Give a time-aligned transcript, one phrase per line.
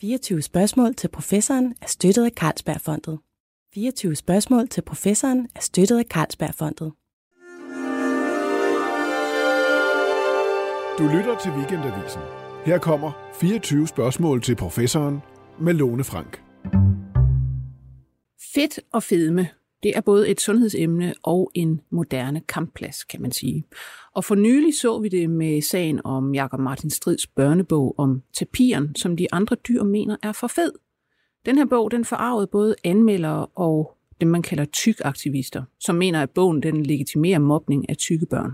[0.00, 3.18] 24 spørgsmål til professoren er støttet af Carlsbergfondet.
[3.74, 6.92] 24 spørgsmål til professoren er støttet af Carlsbergfondet.
[10.98, 12.20] Du lytter til Weekendavisen.
[12.64, 15.20] Her kommer 24 spørgsmål til professoren
[15.58, 16.42] med Lone Frank.
[18.54, 19.48] Fedt og fedme,
[19.82, 23.64] det er både et sundhedsemne og en moderne kampplads, kan man sige.
[24.14, 28.94] Og for nylig så vi det med sagen om Jakob Martin Strids børnebog om tapiren,
[28.94, 30.72] som de andre dyr mener er for fed.
[31.46, 36.30] Den her bog, den forarvede både anmeldere og dem, man kalder tykaktivister, som mener, at
[36.30, 38.52] bogen den legitimerer mobning af tykke børn.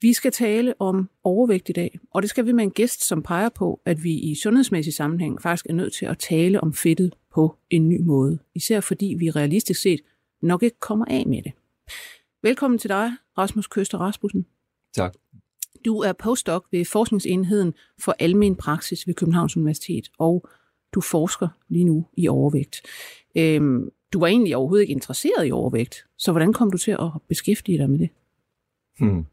[0.00, 3.22] Vi skal tale om overvægt i dag, og det skal vi med en gæst, som
[3.22, 7.14] peger på, at vi i sundhedsmæssig sammenhæng faktisk er nødt til at tale om fedtet
[7.34, 8.38] på en ny måde.
[8.54, 10.00] Især fordi vi realistisk set
[10.42, 11.52] nok ikke kommer af med det.
[12.42, 14.46] Velkommen til dig, Rasmus Køster Rasmussen.
[14.94, 15.14] Tak.
[15.84, 20.48] Du er postdoc ved Forskningsenheden for Almen Praksis ved Københavns Universitet, og
[20.94, 22.82] du forsker lige nu i overvægt.
[23.36, 27.10] Øhm, du var egentlig overhovedet ikke interesseret i overvægt, så hvordan kom du til at
[27.28, 28.08] beskæftige dig med det?
[28.98, 29.24] Hmm.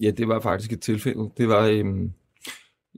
[0.00, 1.30] Ja, det var faktisk et tilfælde.
[1.36, 2.12] Det var, øhm,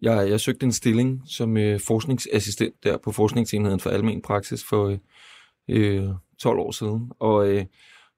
[0.02, 4.98] jeg, jeg søgte en stilling som øh, forskningsassistent der på Forskningsenheden for Almen Praksis for
[5.68, 6.08] øh,
[6.40, 7.64] 12 år siden, og øh,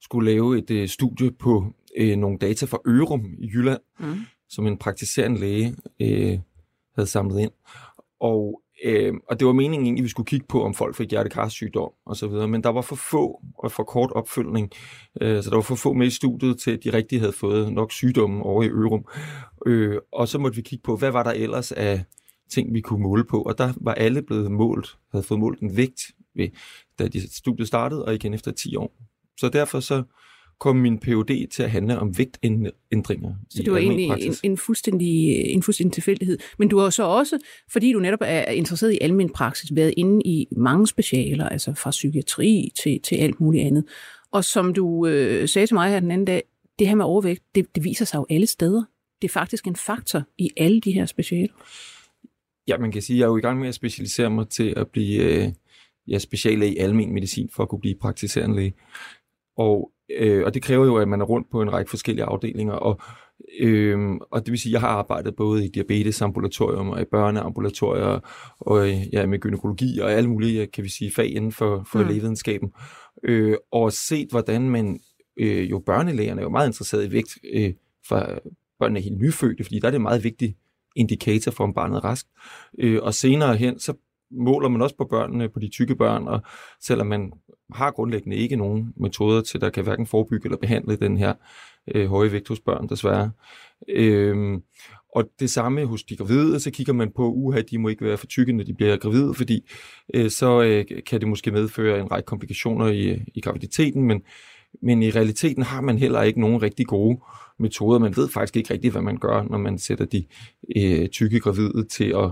[0.00, 4.14] skulle lave et øh, studie på øh, nogle data fra Ørum i Jylland, mm.
[4.48, 6.38] som en praktiserende læge øh,
[6.94, 7.50] havde samlet ind.
[8.20, 11.11] Og Øh, og det var meningen egentlig, at vi skulle kigge på, om folk fik
[11.11, 14.70] hjertekarsygdom og så videre, men der var for få og for kort opfølgning,
[15.20, 17.72] øh, så der var for få med i studiet til, at de rigtig havde fået
[17.72, 19.05] nok sygdomme over i Ørum.
[19.66, 22.05] Øh, og så måtte vi kigge på, hvad var der ellers af
[22.50, 25.77] ting, vi kunne måle på, og der var alle blevet målt, havde fået målt en
[25.77, 26.03] vægt,
[26.34, 26.48] ved,
[26.98, 28.97] da de studiet startede, og igen efter 10 år.
[29.41, 30.03] Så derfor så
[30.58, 33.34] kom min PhD til at handle om vægtændringer.
[33.50, 36.38] Så det var egentlig en, en, fuldstændig, en fuldstændig tilfældighed.
[36.58, 37.38] Men du har så også,
[37.72, 41.91] fordi du netop er interesseret i almen praksis, været inde i mange specialer, altså fra
[41.91, 43.84] psykiatri til, til alt muligt andet.
[44.32, 46.42] Og som du øh, sagde til mig her den anden dag,
[46.78, 48.82] det her med overvægt, det, det viser sig jo alle steder.
[49.22, 51.53] Det er faktisk en faktor i alle de her specialer.
[52.69, 54.75] Ja, man kan sige, at jeg er jo i gang med at specialisere mig til
[54.76, 55.53] at blive øh,
[56.09, 58.75] ja, speciallæge i almen medicin for at kunne blive praktiserende læge.
[59.56, 62.75] Og Øh, og det kræver jo, at man er rundt på en række forskellige afdelinger,
[62.75, 63.00] og,
[63.60, 63.98] øh,
[64.31, 68.20] og det vil sige, at jeg har arbejdet både i diabetesambulatorium og i børneambulatorier,
[68.60, 72.09] og ja, med gynækologi og alle mulige, kan vi sige, fag inden for, for mm.
[72.09, 72.72] lægevidenskaben,
[73.22, 75.00] øh, og set, hvordan man,
[75.37, 77.72] øh, jo børnelægerne er jo meget interesseret i vægt øh,
[78.09, 78.42] for
[78.78, 80.56] børnene er helt nyfødte, fordi der er det meget vigtigt
[80.97, 82.26] indikator for, om barnet er rask.
[82.78, 83.94] Øh, og senere hen, så
[84.34, 86.41] måler man også på børnene, på de tykke børn, og
[86.81, 87.33] selvom man
[87.72, 91.34] har grundlæggende ikke nogen metoder til, der kan hverken forebygge eller behandle den her
[91.95, 93.31] øh, høje vægt hos børn, desværre.
[93.89, 94.62] Øhm,
[95.15, 98.17] og det samme hos de gravide, så kigger man på, uha, de må ikke være
[98.17, 99.71] for tykke, når de bliver gravide, fordi
[100.15, 104.22] øh, så øh, kan det måske medføre en række komplikationer i, i graviditeten, men,
[104.83, 107.21] men i realiteten har man heller ikke nogen rigtig gode
[107.59, 107.99] metoder.
[107.99, 110.25] Man ved faktisk ikke rigtigt, hvad man gør, når man sætter de
[110.77, 112.31] øh, tykke gravide til at,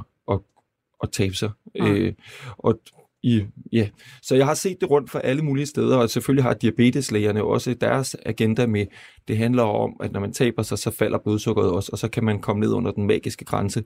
[1.03, 1.51] at, tabe sig.
[1.75, 1.89] Ja.
[1.89, 2.13] Øh,
[2.59, 2.79] og
[3.23, 3.89] i, ja.
[4.23, 7.75] Så jeg har set det rundt for alle mulige steder, og selvfølgelig har diabeteslægerne også
[7.75, 8.87] deres agenda med.
[9.29, 12.25] Det handler om, at når man taber sig, så falder blodsukkeret også, og så kan
[12.25, 13.85] man komme ned under den magiske grænse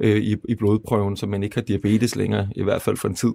[0.00, 3.14] øh, i, i blodprøven, så man ikke har diabetes længere, i hvert fald for en
[3.14, 3.32] tid.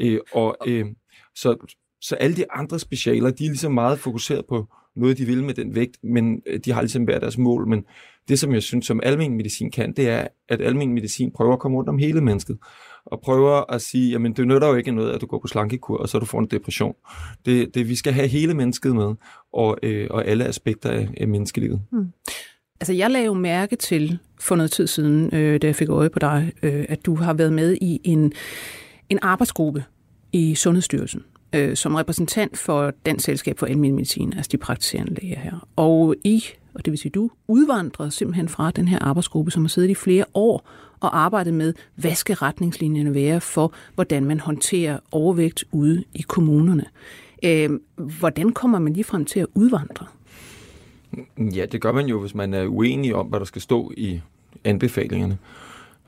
[0.00, 0.86] Øh, og øh,
[1.34, 5.44] så, så alle de andre specialer, de er ligesom meget fokuseret på noget, de vil
[5.44, 7.68] med den vægt, men øh, de har ligesom været deres mål.
[7.68, 7.84] Men
[8.28, 11.58] det, som jeg synes, som almen medicin kan, det er, at almen medicin prøver at
[11.58, 12.58] komme rundt om hele mennesket
[13.06, 15.96] og prøver at sige, jamen det nytter jo ikke noget, at du går på slankekur,
[15.96, 16.94] og så du får en depression.
[17.46, 19.14] Det, det, vi skal have hele mennesket med,
[19.52, 21.80] og, øh, og alle aspekter af, af menneskelivet.
[21.92, 22.06] Hmm.
[22.80, 26.10] Altså jeg lagde jo mærke til for noget tid siden, øh, da jeg fik øje
[26.10, 28.32] på dig, øh, at du har været med i en,
[29.08, 29.84] en arbejdsgruppe
[30.32, 31.22] i Sundhedsstyrelsen
[31.52, 35.68] øh, som repræsentant for den selskab for almindelig medicin, altså de praktiserende læger her.
[35.76, 36.44] Og I,
[36.74, 39.94] og det vil sige du, udvandrede simpelthen fra den her arbejdsgruppe, som har siddet i
[39.94, 40.68] flere år
[41.00, 46.84] og arbejdet med, hvad skal retningslinjerne være for, hvordan man håndterer overvægt ude i kommunerne.
[47.42, 50.06] Øh, hvordan kommer man lige frem til at udvandre?
[51.38, 54.20] Ja, det gør man jo, hvis man er uenig om, hvad der skal stå i
[54.64, 55.38] anbefalingerne.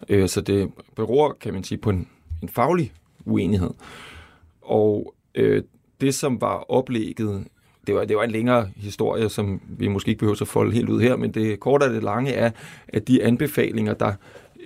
[0.09, 2.09] Øh, så det beror, kan man sige, på en,
[2.43, 2.93] en faglig
[3.25, 3.71] uenighed.
[4.63, 5.63] Og øh,
[6.01, 7.47] det, som var oplægget,
[7.87, 10.89] det var, det var en længere historie, som vi måske ikke behøver at folde helt
[10.89, 12.51] ud her, men det korte og det lange er,
[12.89, 14.13] at de anbefalinger, der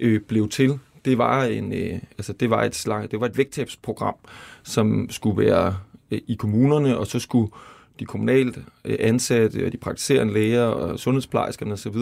[0.01, 3.39] øh, blev til, det var, en, øh, altså det, var et slag, det var et
[3.39, 4.15] vægttabsprogram,
[4.63, 5.77] som skulle være
[6.11, 7.53] øh, i kommunerne, og så skulle
[8.01, 11.97] de kommunalt øh, ansatte og de praktiserende læger og sundhedsplejerskerne osv.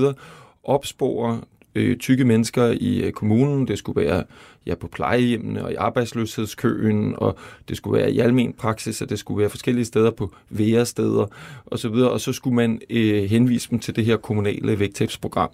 [0.65, 1.41] opspore
[1.75, 4.25] øh, tykke mennesker i øh, kommunen, det skulle være
[4.67, 7.37] ja, på plejehjemmene og i arbejdsløshedskøen, og
[7.69, 11.27] det skulle være i almen praksis, og det skulle være forskellige steder på væresteder
[11.67, 15.51] osv., og, og så skulle man øh, henvise dem til det her kommunale vægttabsprogram.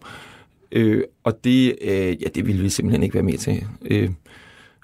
[0.72, 3.64] Øh, og det, øh, ja, det ville vi simpelthen ikke være med til.
[3.84, 4.10] Øh,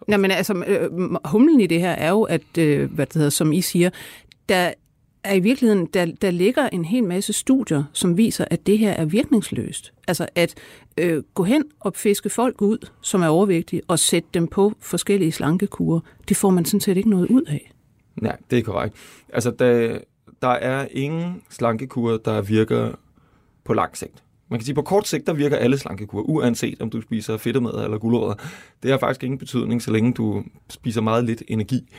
[0.09, 0.91] Nej, men altså, øh,
[1.25, 3.91] humlen i det her er jo, at, øh, hvad det hedder, som I siger,
[4.49, 4.73] der
[5.27, 8.91] er i virkeligheden, der, der ligger en hel masse studier, som viser, at det her
[8.91, 9.93] er virkningsløst.
[10.09, 10.55] Altså at
[10.99, 15.33] øh, gå hen og fiske folk ud, som er overvægtige, og sætte dem på forskellige
[15.33, 17.73] slankekurer, det får man sådan set ikke noget ud af.
[18.17, 18.97] Nej, det er korrekt.
[19.33, 19.99] Altså, der,
[20.43, 22.93] der er ingen slankekur, der virker
[23.65, 24.23] på lang sigt.
[24.49, 27.37] Man kan sige, at på kort sigt, der virker alle slankekurer, uanset om du spiser
[27.37, 28.35] fedtemad eller gulerødder.
[28.83, 31.93] Det har faktisk ingen betydning, så længe du spiser meget lidt energi.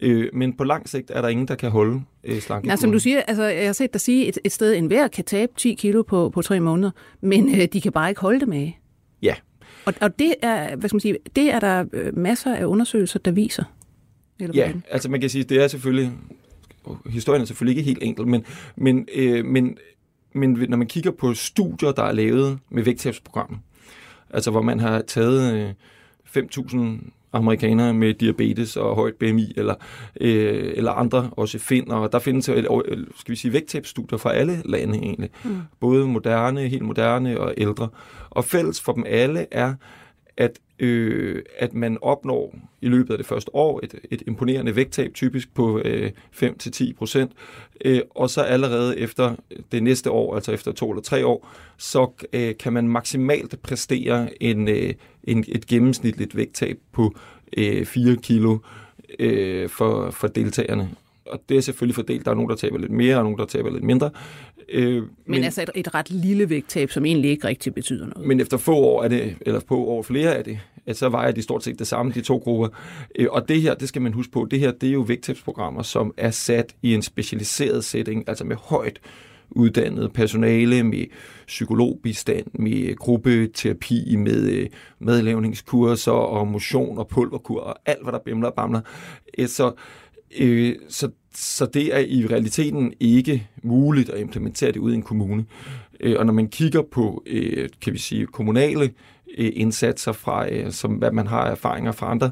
[0.00, 2.72] Øh, men på lang sigt er der ingen, der kan holde øh, slankekurer.
[2.72, 5.08] Ja, som du siger, altså, jeg har set dig sige, et, et sted, en hver
[5.08, 6.90] kan tabe 10 kilo på, på tre måneder,
[7.20, 8.70] men øh, de kan bare ikke holde det med.
[9.22, 9.34] Ja.
[9.84, 13.18] Og, og det, er, hvad skal man sige, det er der øh, masser af undersøgelser,
[13.18, 13.64] der viser.
[14.40, 14.82] Eller ja, hvordan?
[14.90, 16.12] altså man kan sige, det er selvfølgelig,
[17.06, 18.44] historien er selvfølgelig ikke helt enkel, men,
[18.76, 19.76] men, øh, men
[20.34, 23.58] men når man kigger på studier, der er lavet med vægttabsprogrammet,
[24.30, 25.70] altså hvor man har taget øh,
[26.44, 26.78] 5.000
[27.32, 29.74] amerikanere med diabetes og højt BMI, eller,
[30.20, 32.66] øh, eller andre, også finder, og der findes et,
[33.16, 35.30] skal vi sige, vægttabsstudier fra alle lande egentlig.
[35.44, 35.56] Mm.
[35.80, 37.88] Både moderne, helt moderne og ældre.
[38.30, 39.74] Og fælles for dem alle er,
[40.36, 45.14] at, øh, at man opnår i løbet af det første år et, et imponerende vægttab,
[45.14, 47.32] typisk på øh, 5-10 procent,
[47.84, 49.36] øh, og så allerede efter
[49.72, 54.42] det næste år, altså efter to eller tre år, så øh, kan man maksimalt præstere
[54.42, 54.94] en, øh,
[55.24, 57.14] en, et gennemsnitligt vægttab på
[57.56, 58.58] øh, 4 kilo
[59.18, 60.90] øh, for, for deltagerne.
[61.26, 62.24] Og det er selvfølgelig fordelt.
[62.24, 64.10] Der er nogen, der taber lidt mere, og nogen, der taber lidt mindre.
[64.68, 68.28] Øh, men, men altså et, et ret lille vægttab, som egentlig ikke rigtig betyder noget.
[68.28, 71.32] Men efter få år er det, eller få år flere er det, at så vejer
[71.32, 72.68] de stort set det samme, de to grupper.
[73.18, 75.82] Øh, og det her, det skal man huske på, det her, det er jo vægttabsprogrammer,
[75.82, 79.00] som er sat i en specialiseret setting, altså med højt
[79.50, 81.04] uddannet personale, med
[81.46, 84.66] psykologbistand, med gruppeterapi, med øh,
[84.98, 88.80] medlavningskurser og motion og pulverkur og alt, hvad der bimler og bamler.
[89.38, 89.72] Øh, så,
[90.38, 95.02] øh, så så det er i realiteten ikke muligt at implementere det ud i en
[95.02, 95.44] kommune.
[96.00, 98.90] Øh, og når man kigger på, øh, kan vi sige, kommunale
[99.38, 102.30] øh, indsatser fra, øh, som hvad man har erfaringer fra andre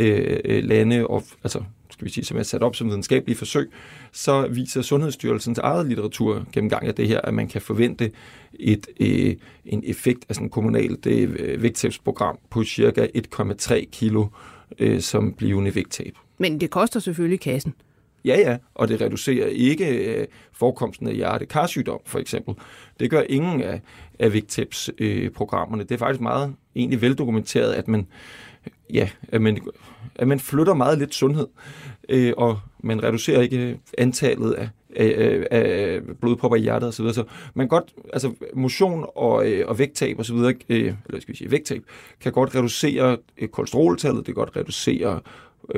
[0.00, 3.70] øh, øh, lande, og altså skal vi sige, som er sat op som videnskabelige forsøg,
[4.12, 8.10] så viser Sundhedsstyrelsens eget litteratur gennemgang af det her, at man kan forvente
[8.54, 14.26] et, øh, en effekt af sådan et kommunalt øh, vægttabsprogram på cirka 1,3 kilo
[14.78, 16.14] øh, som blivende vægttab.
[16.42, 17.74] Men det koster selvfølgelig kassen.
[18.24, 22.54] Ja, ja, og det reducerer ikke øh, forekomsten af hjertekarsygdom, for eksempel.
[23.00, 23.80] Det gør ingen af,
[24.18, 25.82] af vægttabsprogrammerne.
[25.82, 28.06] Øh, det er faktisk meget egentlig veldokumenteret, at man,
[28.92, 29.58] ja, at man,
[30.14, 31.46] at man flytter meget lidt sundhed,
[32.08, 37.12] øh, og man reducerer ikke antallet af, af, af blodpropper i hjertet osv.
[37.12, 37.24] Så
[37.54, 41.82] man godt, altså motion og, øh, og vægttab osv., øh, eller skal vi sige vægttab,
[42.20, 45.20] kan godt reducere øh, kolesteroltallet, det kan godt reducere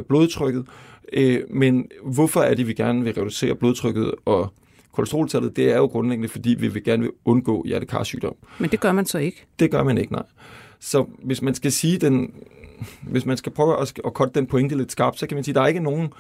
[0.09, 0.67] blodtrykket,
[1.13, 4.53] Øh, men hvorfor er det, vi gerne vil reducere blodtrykket og
[4.93, 5.57] kolesteroltallet?
[5.57, 8.35] Det er jo grundlæggende, fordi vi vil gerne vil undgå hjertekarsygdom.
[8.59, 9.45] Men det gør man så ikke?
[9.59, 10.23] Det gør man ikke, nej.
[10.81, 12.33] Så hvis man skal sige den,
[13.03, 15.53] hvis man skal prøve at, at korte den pointe lidt skarpt, så kan man sige,
[15.53, 16.12] at der er ikke nogen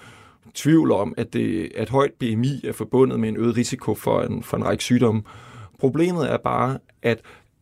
[0.54, 4.42] tvivl om, at, det, at højt BMI er forbundet med en øget risiko for en,
[4.42, 5.22] for en række sygdomme.
[5.78, 7.20] Problemet er bare, at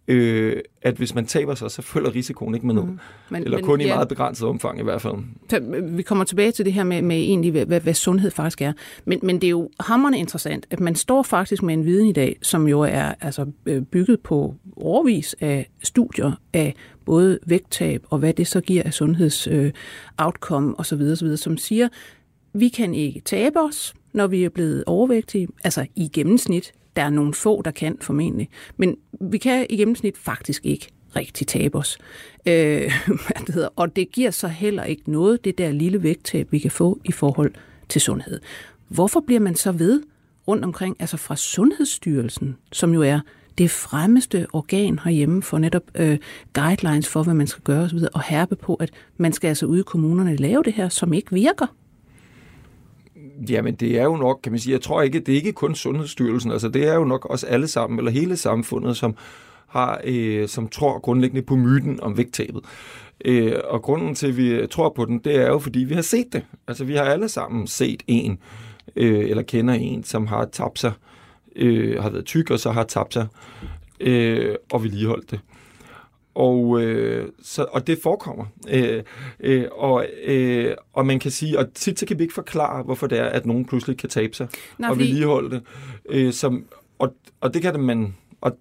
[0.09, 2.91] øh, at hvis man taber sig, så følger risikoen ikke med noget.
[2.91, 2.99] Mm.
[3.31, 5.15] Men, Eller men, kun i ja, meget begrænset omfang i hvert fald.
[5.51, 8.63] Så, øh, vi kommer tilbage til det her med, med egentlig, hvad, hvad, sundhed faktisk
[8.63, 8.73] er.
[9.05, 12.13] Men, men det er jo hammerende interessant, at man står faktisk med en viden i
[12.13, 18.19] dag, som jo er altså, øh, bygget på overvis af studier af både vægttab og
[18.19, 19.73] hvad det så giver af sundheds øh,
[20.19, 21.89] osv., osv., som siger,
[22.53, 26.73] vi kan ikke tabe os, når vi er blevet overvægtige, altså i gennemsnit.
[26.97, 28.49] Der er nogle få, der kan formentlig.
[28.77, 31.99] Men vi kan i gennemsnit faktisk ikke rigtig tabe os.
[32.47, 33.69] Øh, hvad det hedder.
[33.77, 37.13] Og det giver så heller ikke noget, det der lille vægttab, vi kan få i
[37.13, 37.53] forhold
[37.89, 38.41] til sundhed.
[38.89, 40.03] Hvorfor bliver man så ved
[40.49, 43.21] rundt omkring, altså fra Sundhedsstyrelsen, som jo er
[43.59, 46.19] det fremmeste organ herhjemme for netop øh,
[46.53, 49.81] guidelines for, hvad man skal gøre osv., og herpe på, at man skal altså ude
[49.81, 51.67] i kommunerne lave det her, som ikke virker.
[53.49, 55.75] Jamen, det er jo nok, kan man sige, jeg tror ikke, det er ikke kun
[55.75, 59.17] Sundhedsstyrelsen, altså det er jo nok også alle sammen, eller hele samfundet, som
[59.69, 62.65] har, øh, som tror grundlæggende på myten om vægttabet.
[63.25, 66.03] Øh, og grunden til, at vi tror på den, det er jo, fordi vi har
[66.03, 66.43] set det.
[66.69, 68.39] Altså, vi har alle sammen set en,
[68.97, 70.93] øh, eller kender en, som har tabt sig,
[71.57, 73.27] øh, har været tyk, og så har tabt sig,
[74.01, 75.41] øh, og vedligeholdt det.
[76.35, 78.45] Og, øh, så, og det forekommer.
[78.71, 79.03] Øh,
[79.41, 83.07] øh, og, øh, og man kan sige, og tit så kan vi ikke forklare, hvorfor
[83.07, 84.49] det er, at nogen pludselig kan tabe sig
[84.79, 85.63] Nej, og vedligeholde det.
[86.09, 86.65] Øh, som,
[86.99, 88.15] og, og det kan det man...
[88.41, 88.57] Og,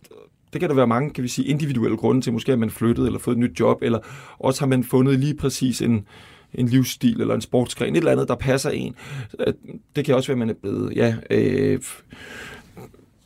[0.53, 2.33] det kan der være mange, kan vi sige, individuelle grunde til.
[2.33, 3.99] Måske har man flyttet eller fået et nyt job, eller
[4.39, 6.05] også har man fundet lige præcis en,
[6.53, 8.95] en livsstil eller en sportsgren, et eller andet, der passer en.
[9.39, 9.53] Øh,
[9.95, 11.79] Det kan også være, at man er blevet, ja, øh,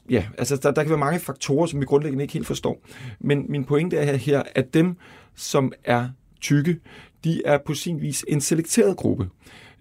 [0.09, 2.81] ja, altså der, der kan være mange faktorer, som vi grundlæggende ikke helt forstår.
[3.19, 4.95] Men min pointe er her, at dem,
[5.35, 6.09] som er
[6.41, 6.79] tykke,
[7.23, 9.29] de er på sin vis en selekteret gruppe.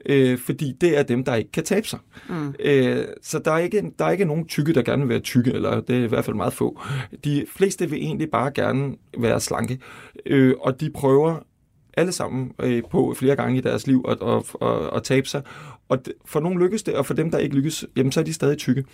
[0.07, 1.99] Øh, fordi det er dem, der ikke kan tabe sig.
[2.29, 2.55] Mm.
[2.61, 5.53] Øh, så der er, ikke, der er ikke nogen tykke, der gerne vil være tykke,
[5.53, 6.81] eller det er i hvert fald meget få.
[7.25, 9.79] De fleste vil egentlig bare gerne være slanke,
[10.27, 11.39] øh, og de prøver
[11.97, 15.43] alle sammen øh, på flere gange i deres liv at, at, at, at tabe sig.
[15.89, 18.33] Og for nogle lykkes det, og for dem, der ikke lykkes, jamen, så er de
[18.33, 18.85] stadig tykke.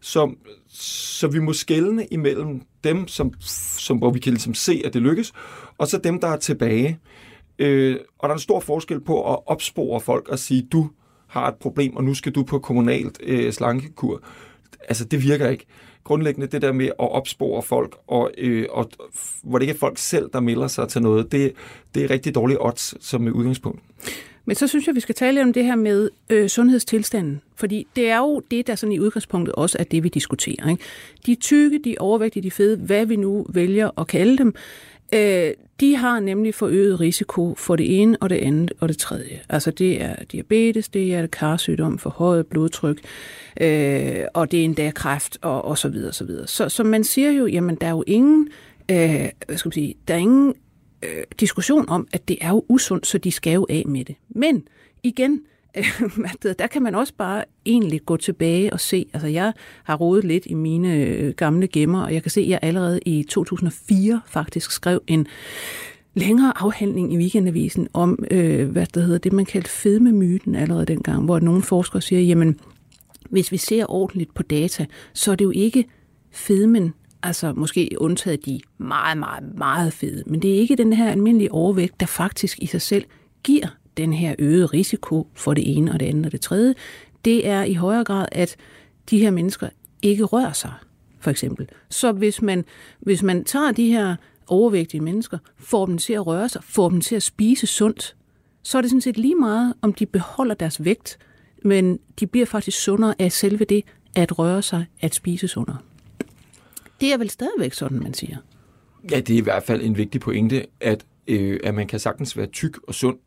[0.00, 0.34] Så,
[0.68, 3.32] så vi må skelne imellem dem, som,
[3.78, 5.32] som, hvor vi kan ligesom se, at det lykkes,
[5.78, 6.98] og så dem, der er tilbage.
[7.58, 10.90] Øh, og der er en stor forskel på at opspore folk og sige, du
[11.26, 14.22] har et problem, og nu skal du på kommunalt øh, slankekur.
[14.88, 15.66] Altså, det virker ikke.
[16.04, 18.90] Grundlæggende det der med at opspore folk, og, øh, og
[19.42, 21.52] hvor det ikke er folk selv, der melder sig til noget, det,
[21.94, 23.80] det er rigtig dårlige odds som udgangspunkt.
[24.44, 27.40] Men så synes jeg, vi skal tale lidt om det her med øh, sundhedstilstanden.
[27.56, 30.70] Fordi det er jo det, der sådan i udgangspunktet også er det, vi diskuterer.
[30.70, 30.82] Ikke?
[31.26, 34.54] De tykke, de overvægtige, de fede, hvad vi nu vælger at kalde dem,
[35.14, 39.40] øh, de har nemlig forøget risiko for det ene og det andet og det tredje.
[39.48, 43.00] Altså det er diabetes, det er karsygdom, forhøjet blodtryk,
[43.60, 46.46] øh, og det er endda kræft og, og så videre, så videre.
[46.46, 48.48] Så, så man siger jo, jamen der er jo ingen,
[48.90, 50.54] øh, hvad skal man sige, der er ingen
[51.02, 54.16] øh, diskussion om, at det er jo usundt, så de skal jo af med det.
[54.28, 54.68] Men
[55.02, 55.40] igen,
[55.76, 55.84] Øh,
[56.58, 59.52] der kan man også bare egentlig gå tilbage og se, altså jeg
[59.84, 63.00] har rodet lidt i mine øh, gamle gemmer, og jeg kan se, at jeg allerede
[63.06, 65.26] i 2004 faktisk skrev en
[66.14, 71.24] længere afhandling i Weekendavisen om, øh, hvad det hedder det, man kaldte fedmemyten allerede dengang,
[71.24, 72.60] hvor nogle forskere siger, jamen,
[73.30, 75.84] hvis vi ser ordentligt på data, så er det jo ikke
[76.30, 81.10] fedmen, altså måske undtaget de meget, meget, meget fede, men det er ikke den her
[81.10, 83.04] almindelige overvægt, der faktisk i sig selv
[83.42, 86.74] giver den her øgede risiko for det ene og det andet og det tredje.
[87.24, 88.56] Det er i højere grad, at
[89.10, 89.68] de her mennesker
[90.02, 90.72] ikke rører sig,
[91.20, 91.68] for eksempel.
[91.88, 92.64] Så hvis man,
[93.00, 94.16] hvis man tager de her
[94.46, 98.16] overvægtige mennesker, får dem til at røre sig, får dem til at spise sundt,
[98.62, 101.18] så er det sådan set lige meget, om de beholder deres vægt,
[101.64, 105.78] men de bliver faktisk sundere af selve det at røre sig, at spise sundere.
[107.00, 108.36] Det er vel stadigvæk sådan, man siger.
[109.10, 112.36] Ja, det er i hvert fald en vigtig pointe, at, øh, at man kan sagtens
[112.36, 113.18] være tyk og sund.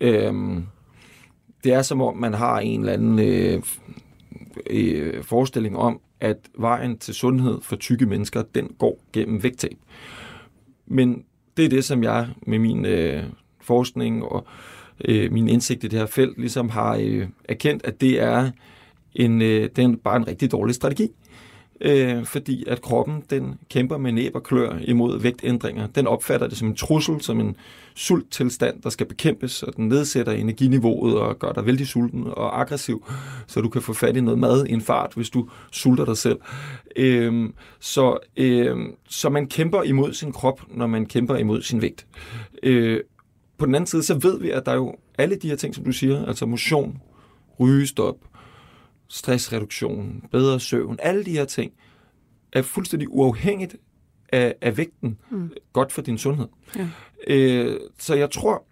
[0.00, 0.66] Øhm,
[1.64, 3.62] det er som om, man har en eller anden øh,
[4.70, 9.76] øh, forestilling om, at vejen til sundhed for tykke mennesker, den går gennem vægttab.
[10.86, 11.24] Men
[11.56, 13.22] det er det, som jeg med min øh,
[13.60, 14.46] forskning og
[15.04, 18.50] øh, min indsigt i det her felt ligesom har øh, erkendt, at det er
[19.14, 21.08] en, øh, det er bare en rigtig dårlig strategi.
[21.80, 25.86] Øh, fordi at kroppen, den kæmper med næb og klør imod vægtændringer.
[25.86, 27.56] Den opfatter det som en trussel, som en
[27.94, 33.06] sulttilstand, der skal bekæmpes, og den nedsætter energiniveauet og gør dig vældig sulten og aggressiv,
[33.46, 36.16] så du kan få fat i noget mad i en fart, hvis du sulter dig
[36.16, 36.38] selv.
[36.96, 38.76] Øh, så, øh,
[39.08, 42.06] så man kæmper imod sin krop, når man kæmper imod sin vægt.
[42.62, 43.00] Øh,
[43.58, 45.74] på den anden side, så ved vi, at der er jo alle de her ting,
[45.74, 47.00] som du siger, altså motion,
[47.60, 48.16] rygestop,
[49.08, 51.72] stressreduktion, bedre søvn, alle de her ting,
[52.52, 53.76] er fuldstændig uafhængigt
[54.32, 55.50] af, af vægten mm.
[55.72, 56.46] godt for din sundhed.
[56.76, 56.88] Ja.
[57.26, 58.64] Øh, så jeg tror,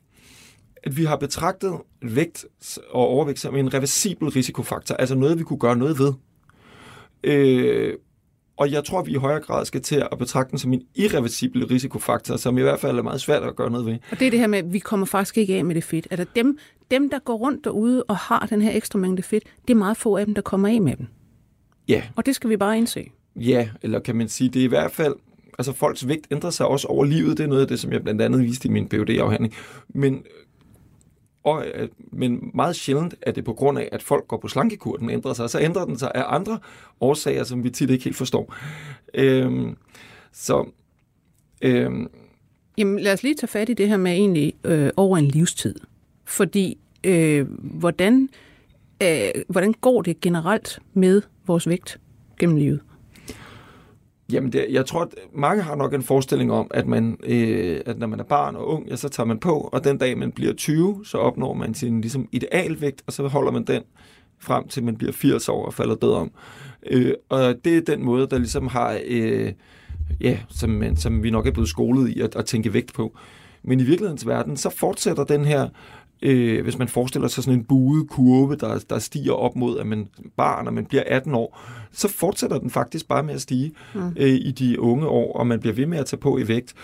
[0.83, 2.47] at vi har betragtet vægt
[2.91, 6.13] og overvægt som en reversibel risikofaktor, altså noget, vi kunne gøre noget ved.
[7.25, 7.95] Øh,
[8.57, 11.67] og jeg tror, vi i højere grad skal til at betragte den som en irreversibel
[11.67, 13.99] risikofaktor, som i hvert fald er meget svært at gøre noget ved.
[14.11, 16.07] Og det er det her med, at vi kommer faktisk ikke af med det fedt.
[16.11, 16.59] Altså dem,
[16.91, 19.97] dem, der går rundt derude og har den her ekstra mængde fedt, det er meget
[19.97, 21.07] få af dem, der kommer af med dem.
[21.89, 23.11] Ja, Og det skal vi bare indse.
[23.37, 25.15] Ja, eller kan man sige, det er i hvert fald,
[25.59, 28.03] altså folks vægt ændrer sig også over livet, det er noget af det, som jeg
[28.03, 29.55] blandt andet viste i min phd afhandling
[29.89, 30.23] men,
[31.47, 34.97] og, øh, men meget sjældent er det på grund af, at folk går på slankekur,
[34.97, 36.59] den ændrer sig, så ændrer den sig af andre
[37.01, 38.55] årsager, som vi tit ikke helt forstår.
[39.15, 39.77] Øhm,
[40.33, 40.65] så,
[41.63, 42.09] øhm,
[42.79, 45.75] Jamen lad os lige tage fat i det her med egentlig øh, over en livstid.
[46.25, 48.29] Fordi øh, hvordan,
[49.03, 52.01] øh, hvordan går det generelt med vores vægt
[52.39, 52.81] gennem livet?
[54.33, 57.99] Jamen, det, jeg tror, at mange har nok en forestilling om, at, man, øh, at
[57.99, 60.33] når man er barn og ung, ja, så tager man på, og den dag man
[60.33, 63.83] bliver 20, så opnår man sin ligesom, idealvægt, og så holder man den
[64.39, 66.31] frem til man bliver 80 år og falder død om.
[66.87, 69.53] Øh, og det er den måde, der ligesom har øh,
[70.21, 73.17] ja, som, man, som vi nok er blevet skolet i at, at tænke vægt på.
[73.63, 75.69] Men i virkelighedens verden, så fortsætter den her
[76.23, 79.87] øh, hvis man forestiller sig sådan en buet kurve, der, der stiger op mod, at
[79.87, 81.61] man barn, når man bliver 18 år,
[81.93, 84.13] så fortsætter den faktisk bare med at stige mm.
[84.17, 86.75] øh, i de unge år, og man bliver ved med at tage på i vægt.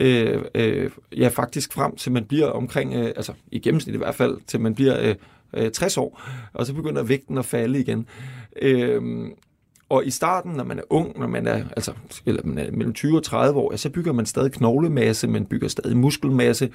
[0.00, 4.14] Øh, øh, ja, faktisk frem til man bliver omkring, øh, altså i gennemsnit i hvert
[4.14, 5.14] fald, til man bliver
[5.54, 6.22] øh, 60 øh, år,
[6.52, 8.06] og så begynder vægten at falde igen.
[8.62, 9.02] Øh,
[9.92, 11.92] og i starten, når man er ung, når man er, altså,
[12.26, 15.46] eller man er mellem 20 og 30 år, ja, så bygger man stadig knoglemasse, man
[15.46, 16.70] bygger stadig muskelmasse,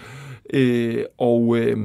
[0.54, 1.78] øh, og, øh,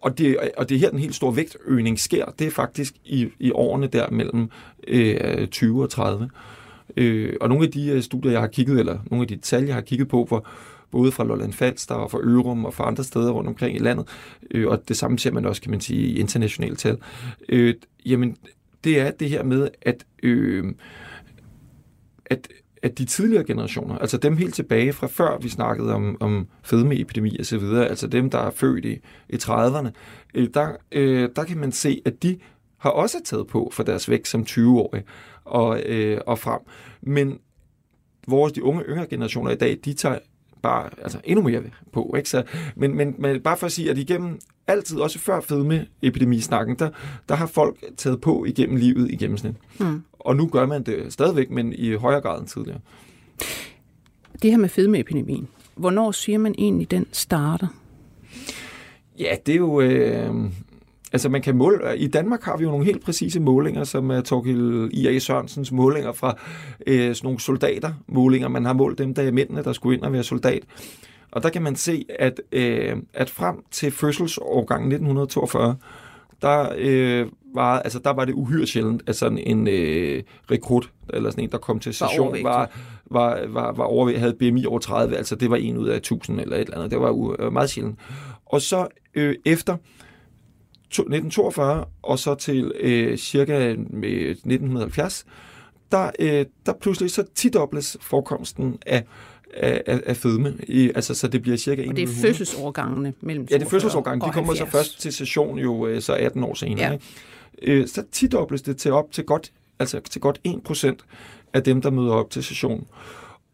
[0.00, 2.24] og, det, og det er her, den helt store vægtøgning sker.
[2.38, 4.50] Det er faktisk i, i årene der mellem
[4.88, 6.30] øh, 20 og 30.
[6.96, 9.64] Øh, og nogle af de øh, studier, jeg har kigget, eller nogle af de tal,
[9.64, 10.46] jeg har kigget på, hvor
[10.90, 14.08] både fra Lolland Falster og fra Ørum og fra andre steder rundt omkring i landet,
[14.50, 16.98] øh, og det samme ser man også, kan man sige, i internationale tal,
[17.48, 17.74] øh,
[18.06, 18.36] jamen
[18.84, 20.74] det er det her med, at, øh,
[22.26, 22.48] at,
[22.82, 27.38] at de tidligere generationer, altså dem helt tilbage fra før vi snakkede om, om fedmeepidemi
[27.38, 28.98] og så videre, altså dem, der er født i,
[29.28, 29.88] i 30'erne,
[30.34, 32.38] øh, der, øh, der kan man se, at de
[32.78, 35.04] har også taget på for deres vægt som 20-årige
[35.44, 36.60] og, øh, og frem.
[37.02, 37.38] Men
[38.28, 40.18] vores de unge yngre generationer i dag, de tager
[40.64, 42.14] bare altså, endnu mere på.
[42.16, 42.28] Ikke?
[42.28, 42.42] Så,
[42.76, 46.90] men, men, men bare for at sige, at igennem altid, også før fedmeepidemisnakken, der,
[47.28, 49.54] der har folk taget på igennem livet i gennemsnit.
[49.78, 50.02] Mm.
[50.12, 52.80] Og nu gør man det stadigvæk, men i højere grad end tidligere.
[54.42, 57.66] Det her med fedmeepidemien, hvornår siger man egentlig, den starter?
[59.18, 59.80] Ja, det er jo...
[59.80, 60.34] Øh,
[61.14, 64.20] Altså man kan måle, i Danmark har vi jo nogle helt præcise målinger, som er
[64.20, 65.18] Torgild I.A.
[65.18, 66.38] Sørensens målinger fra
[66.86, 68.48] øh, sådan nogle soldatermålinger.
[68.48, 70.62] Man har målt dem, der er mændene, der skulle ind og være soldat.
[71.30, 75.76] Og der kan man se, at, øh, at frem til fødselsårgangen 1942,
[76.42, 81.30] der, øh, var, altså, der var det uhyre sjældent, at sådan en øh, rekrut, eller
[81.30, 82.70] sådan en, der kom til session, var,
[83.10, 86.40] var, var, var over, havde BMI over 30, altså det var en ud af 1000
[86.40, 86.90] eller et eller andet.
[86.90, 87.98] Det var uh, meget sjældent.
[88.46, 89.76] Og så øh, efter
[91.02, 95.26] 1942 og så til øh, cirka 1970,
[95.92, 99.04] der, øh, der pludselig så tidobles forekomsten af
[99.56, 100.54] af, af fedme.
[100.68, 104.28] I, altså, så det bliver cirka Og det er fødselsårgangene mellem Ja, det er fødselsårgangene.
[104.28, 104.58] De kommer 70.
[104.72, 106.86] så først til session jo øh, så 18 år senere.
[106.86, 106.92] Ja.
[106.92, 107.04] Ikke?
[107.62, 110.96] Øh, så tidobles det til op til godt, altså til godt 1%
[111.52, 112.86] af dem, der møder op til session.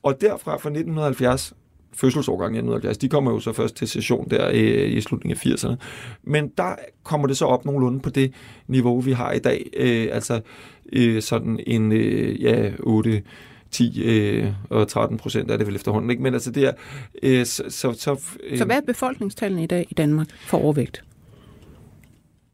[0.02, 1.52] Og derfra fra 1970
[1.92, 5.76] fødselsårgang 1970, de kommer jo så først til session der i, i slutningen af 80'erne.
[6.22, 8.32] Men der kommer det så op nogenlunde på det
[8.66, 9.70] niveau, vi har i dag.
[9.76, 10.40] Øh, altså
[10.92, 13.22] øh, sådan en øh, ja, 8
[13.70, 16.10] 10 øh, og 13 procent er det vel efterhånden.
[16.10, 16.22] Ikke?
[16.22, 16.72] Men altså det er...
[17.22, 21.04] Øh, så, så, så, øh, så hvad er befolkningstallene i dag i Danmark for overvægt?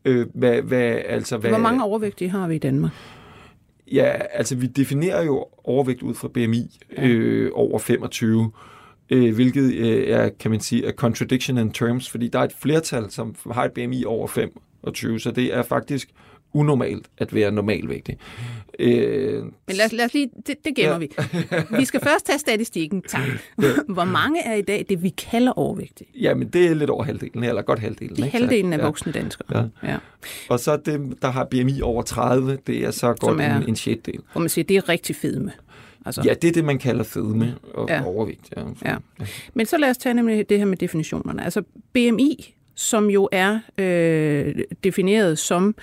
[0.04, 2.92] Øh, hvad, hvad, altså, hvad, Hvor mange overvægtige har vi i Danmark?
[3.92, 8.50] Ja, altså vi definerer jo overvægt ud fra BMI øh, over 25
[9.10, 12.54] øh, hvilket øh, er, kan man sige, a contradiction in terms, fordi der er et
[12.58, 16.08] flertal, som har et BMI over 25, så det er faktisk
[16.52, 18.18] unormalt at være normalvægtig.
[18.78, 20.98] Øh, Men lad os, lad os lige, det, det gemmer ja.
[20.98, 21.08] vi.
[21.78, 23.02] Vi skal først tage statistikken.
[23.08, 23.22] Tak.
[23.88, 26.08] Hvor mange er i dag det, vi kalder overvægtige?
[26.20, 28.16] Jamen, det er lidt over halvdelen, eller godt halvdelen.
[28.16, 28.38] Det er ikke?
[28.38, 28.84] halvdelen af ja.
[28.84, 29.70] voksne danskere.
[29.82, 29.88] Ja.
[29.88, 29.96] Ja.
[30.48, 33.76] Og så dem, der har BMI over 30, det er så godt er, en, en
[33.76, 34.20] sjetdel.
[34.32, 35.52] Hvor man siger, det er rigtig fedme.
[36.06, 36.22] Altså.
[36.24, 38.04] Ja, det er det, man kalder fedme og ja.
[38.04, 38.54] overvægt.
[38.56, 38.62] Ja.
[38.84, 38.96] Ja.
[39.54, 41.44] Men så lad os tage nemlig det her med definitionerne.
[41.44, 45.74] Altså BMI, som jo er øh, defineret som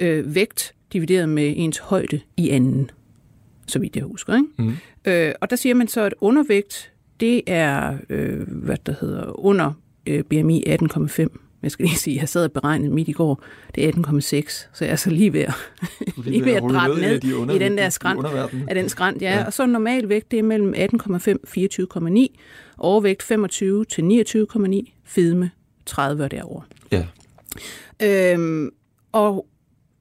[0.00, 2.90] øh, vægt divideret med ens højde i anden,
[3.66, 4.34] så vidt jeg husker.
[4.34, 4.48] Ikke?
[4.58, 4.76] Mm.
[5.04, 9.72] Øh, og der siger man så, at undervægt, det er, øh, hvad der hedder, under
[10.06, 13.42] øh, BMI 18,5 jeg skal lige sige, jeg sad og beregnede midt i går,
[13.74, 15.54] det er 18,6, så jeg er så lige ved at,
[16.24, 18.26] lige ved at dreje ned de under, i den der skrant,
[18.68, 19.22] af den skrant.
[19.22, 19.38] Ja.
[19.38, 19.44] ja.
[19.44, 22.36] Og så normal vægt, det er mellem 18,5 og 24,9,
[22.78, 25.50] overvægt 25 til 29,9, fedme
[25.86, 26.62] 30 og derover.
[26.92, 27.06] Ja.
[28.02, 28.70] Øhm,
[29.12, 29.46] og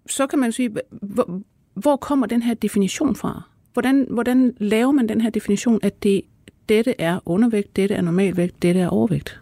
[0.10, 1.42] så kan man sige, hvor,
[1.74, 3.42] hvor kommer den her definition fra?
[3.74, 6.22] Hvordan, hvordan laver man den her definition, at det,
[6.70, 9.40] dette er undervægt, dette er normalvægt, dette er overvægt?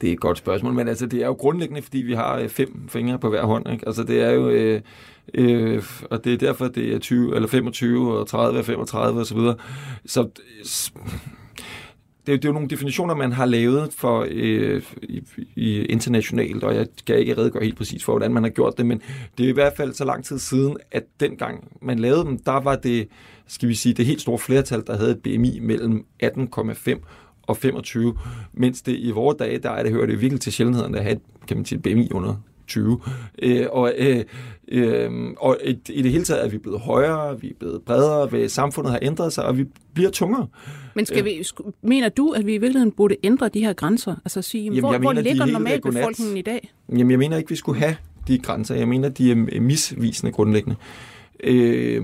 [0.00, 2.48] Det er et godt spørgsmål, men altså, det er jo grundlæggende, fordi vi har øh,
[2.48, 3.70] fem fingre på hver hånd.
[3.72, 3.86] Ikke?
[3.86, 4.48] Altså, det er jo...
[4.48, 4.80] Øh,
[5.34, 9.24] øh, og det er derfor, det er 20, eller 25 og 30 og 35 osv.
[9.24, 9.56] Så, videre.
[10.06, 10.28] så
[12.28, 15.22] det, er, det er jo nogle definitioner, man har lavet for øh, i,
[15.56, 18.86] i internationalt, og jeg kan ikke redegøre helt præcis for, hvordan man har gjort det,
[18.86, 19.02] men
[19.38, 22.60] det er i hvert fald så lang tid siden, at dengang man lavede dem, der
[22.60, 23.08] var det,
[23.46, 27.00] skal vi sige, det helt store flertal, der havde et BMI mellem 18,5
[27.48, 28.14] og 25,
[28.52, 31.12] mens det i vores dage, der er det hørt det virkelig til sjældenheden at have
[31.12, 32.34] et, kan man sige, BMI under
[32.66, 33.00] 20.
[33.42, 34.24] Øh, og øh,
[34.68, 38.48] øh, og i, i det hele taget er vi blevet højere, vi er blevet bredere,
[38.48, 40.46] samfundet har ændret sig, og vi bliver tungere.
[40.94, 41.44] Men skal vi,
[41.82, 44.14] mener du, at vi i virkeligheden burde ændre de her grænser?
[44.24, 46.70] Altså sige, jamen, hvor, mener, hvor ligger normalbefolkningen i dag?
[46.88, 47.96] Jamen, jeg mener ikke, vi skulle have
[48.28, 48.74] de grænser.
[48.74, 50.76] Jeg mener, de er misvisende grundlæggende.
[51.44, 52.02] Øh,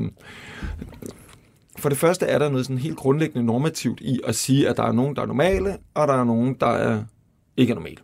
[1.85, 4.83] for det første er der noget sådan helt grundlæggende normativt i at sige, at der
[4.83, 7.05] er nogen, der er normale, og der er nogen, der er
[7.57, 7.97] ikke er normale.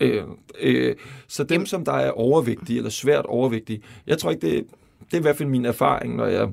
[0.00, 0.22] Øh,
[0.60, 0.96] øh,
[1.28, 4.64] så dem, som der er overvægtige eller svært overvægtige, jeg tror ikke, det,
[5.04, 6.48] det er i hvert fald min erfaring, når jeg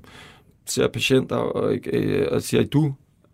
[0.66, 2.94] ser patienter og, øh, og siger, at du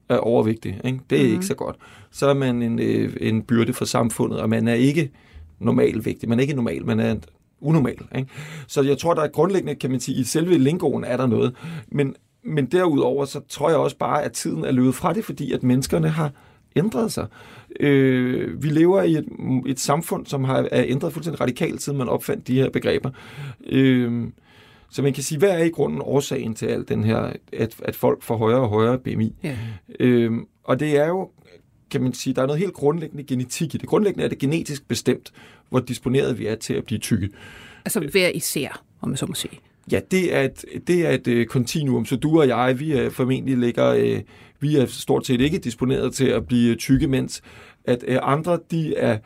[0.09, 0.81] er overvægtig.
[0.83, 0.99] Ikke?
[1.09, 1.33] Det er mm-hmm.
[1.33, 1.75] ikke så godt.
[2.11, 5.11] Så er man en, øh, en byrde for samfundet, og man er ikke
[5.59, 6.29] normalvægtig.
[6.29, 7.15] Man er ikke normal, man er
[7.61, 7.99] unormal.
[8.15, 8.29] Ikke?
[8.67, 11.55] Så jeg tror, der er grundlæggende, kan man sige, i selve lingoen er der noget.
[11.91, 15.51] Men, men derudover, så tror jeg også bare, at tiden er løbet fra det, fordi
[15.51, 16.32] at menneskerne har
[16.75, 17.27] ændret sig.
[17.80, 19.25] Øh, vi lever i et,
[19.67, 23.10] et samfund, som har er ændret fuldstændig radikalt, siden man opfandt de her begreber.
[23.67, 24.27] Øh,
[24.89, 27.95] så man kan sige, hvad er i grunden årsagen til alt den her, at, at
[27.95, 29.36] folk får højere og højere BMI?
[29.43, 29.58] Ja.
[29.99, 30.32] Øh,
[30.63, 31.30] og det er jo,
[31.91, 33.89] kan man sige, der er noget helt grundlæggende genetik i det.
[33.89, 35.32] Grundlæggende er det genetisk bestemt,
[35.69, 37.30] hvor disponeret vi er til at blive tykke.
[37.86, 39.60] Altså hver især, om man så må sige.
[39.91, 43.10] Ja, det er et, det er et øh, kontinuum, så du og jeg, vi er
[43.10, 44.22] formentlig ligger, øh,
[44.60, 47.41] vi er stort set ikke disponeret til at blive tykke, mens
[47.86, 49.17] at øh, andre, de er,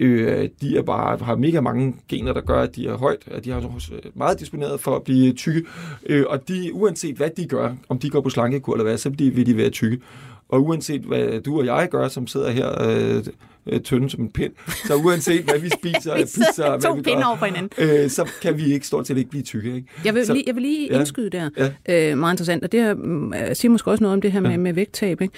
[0.00, 3.44] øh, de er bare, har mega mange gener, der gør, at de er højt, at
[3.44, 3.60] de har
[3.92, 5.64] øh, meget disponeret for at blive tykke,
[6.06, 9.10] øh, og de, uanset hvad de gør, om de går på slankekur eller hvad, så
[9.10, 10.00] vil de være tykke.
[10.48, 13.24] Og uanset hvad du og jeg gør, som sidder her øh,
[13.68, 14.52] øh, tynde som en pind,
[14.86, 17.70] så uanset hvad vi spiser af pizza, og hvad vi gør, over hinanden.
[17.78, 19.74] Øh, så kan vi ikke stort set ikke blive tykke.
[19.74, 19.88] Ikke?
[20.04, 21.72] Jeg vil, så, lige, jeg vil lige ja, indskyde der.
[21.88, 22.10] Ja.
[22.10, 22.64] Øh, meget interessant.
[22.64, 22.94] Og det her,
[23.48, 24.56] øh, siger måske også noget om det her med, ja.
[24.56, 25.20] med vægttab.
[25.20, 25.34] Ikke?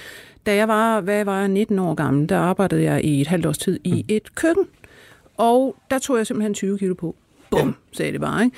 [0.46, 3.46] Da jeg var, hvad var jeg, 19 år gammel, der arbejdede jeg i et halvt
[3.46, 4.04] års tid i mm.
[4.08, 4.64] et køkken.
[5.36, 7.16] Og der tog jeg simpelthen 20 kilo på.
[7.50, 7.72] Bum, ja.
[7.92, 8.44] sagde det bare.
[8.44, 8.56] Ikke?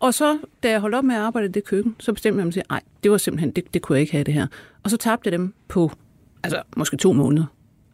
[0.00, 2.46] Og så, da jeg holdt op med at arbejde i det køkken, så bestemte jeg
[2.46, 4.46] mig til, nej, det var simpelthen, det, det kunne jeg ikke have det her.
[4.82, 5.90] Og så tabte jeg dem på,
[6.42, 7.44] altså måske to måneder.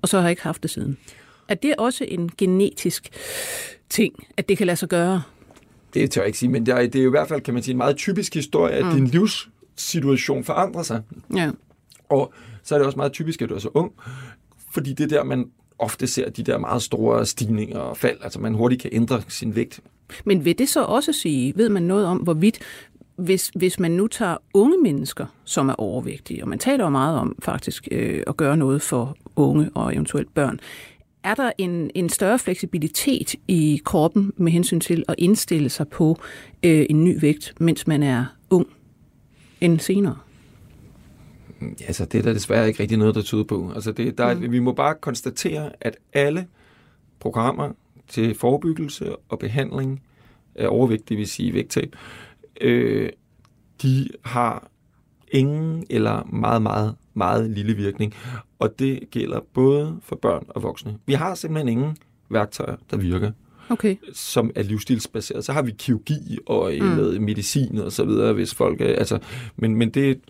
[0.07, 0.97] Og så har jeg ikke haft det siden.
[1.49, 3.09] Er det også en genetisk
[3.89, 5.23] ting, at det kan lade sig gøre?
[5.95, 7.55] Det tør jeg ikke sige, men det er, det er jo i hvert fald, kan
[7.55, 8.93] man sige, en meget typisk historie, at mm.
[8.93, 11.03] din livssituation forandrer sig.
[11.35, 11.51] Ja.
[12.09, 13.93] Og så er det også meget typisk, at du er så ung,
[14.73, 18.55] fordi det der, man ofte ser de der meget store stigninger og fald, altså man
[18.55, 19.81] hurtigt kan ændre sin vægt.
[20.25, 22.59] Men vil det så også sige, ved man noget om, hvorvidt
[23.17, 27.19] hvis, hvis man nu tager unge mennesker, som er overvægtige, og man taler jo meget
[27.19, 30.61] om faktisk øh, at gøre noget for unge og eventuelt børn,
[31.23, 36.19] er der en, en større fleksibilitet i kroppen med hensyn til at indstille sig på
[36.63, 38.67] øh, en ny vægt, mens man er ung,
[39.61, 40.19] end senere?
[41.61, 43.73] Altså, det er der desværre ikke rigtig noget, der tyder på.
[43.75, 44.53] Altså, det, der, mm.
[44.53, 46.47] Vi må bare konstatere, at alle
[47.21, 47.73] programmer
[48.09, 50.03] til forebyggelse og behandling
[50.55, 52.26] af overvægt, det vil sige vægttab, øh,
[53.83, 54.71] de har
[55.33, 58.15] ingen eller meget, meget, meget lille virkning.
[58.59, 60.99] Og det gælder både for børn og voksne.
[61.07, 61.97] Vi har simpelthen ingen
[62.31, 63.31] værktøjer, der virker.
[63.69, 63.97] Okay.
[64.13, 65.45] som er livsstilsbaseret.
[65.45, 66.87] Så har vi kirurgi og mm.
[66.87, 69.19] noget medicin og så videre, hvis folk er, altså,
[69.57, 70.21] men, men det,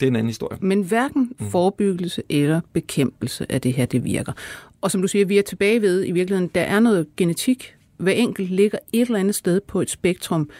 [0.00, 0.58] det er en anden historie.
[0.60, 1.50] Men hverken mm.
[1.50, 4.32] forebyggelse eller bekæmpelse af det her, det virker.
[4.80, 7.74] Og som du siger, vi er tilbage ved, i virkeligheden, der er noget genetik.
[7.96, 10.50] Hver enkelt ligger et eller andet sted på et spektrum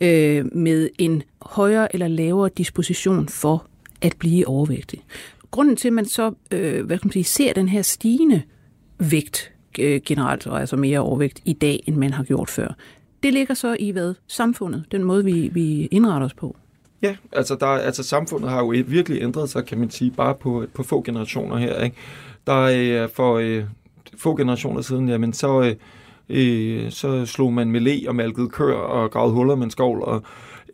[0.00, 3.66] øh, med en højere eller lavere disposition for
[4.00, 5.02] at blive overvægtig.
[5.50, 8.42] Grunden til, at man så øh, hvad kan man sige, ser den her stigende
[8.98, 12.68] vægt øh, generelt, og altså mere overvægt i dag, end man har gjort før,
[13.22, 14.14] det ligger så i hvad?
[14.26, 16.56] Samfundet, den måde, vi, vi indretter os på.
[17.02, 20.66] Ja, altså, der, altså samfundet har jo virkelig ændret sig, kan man sige, bare på,
[20.74, 21.84] på få generationer her.
[21.84, 21.96] Ikke?
[22.46, 23.64] Der er øh, for øh,
[24.16, 25.74] få generationer siden, jamen så, øh,
[26.28, 30.02] øh, så slog man med le og malkede kør og gravede huller med en skovl,
[30.02, 30.22] og,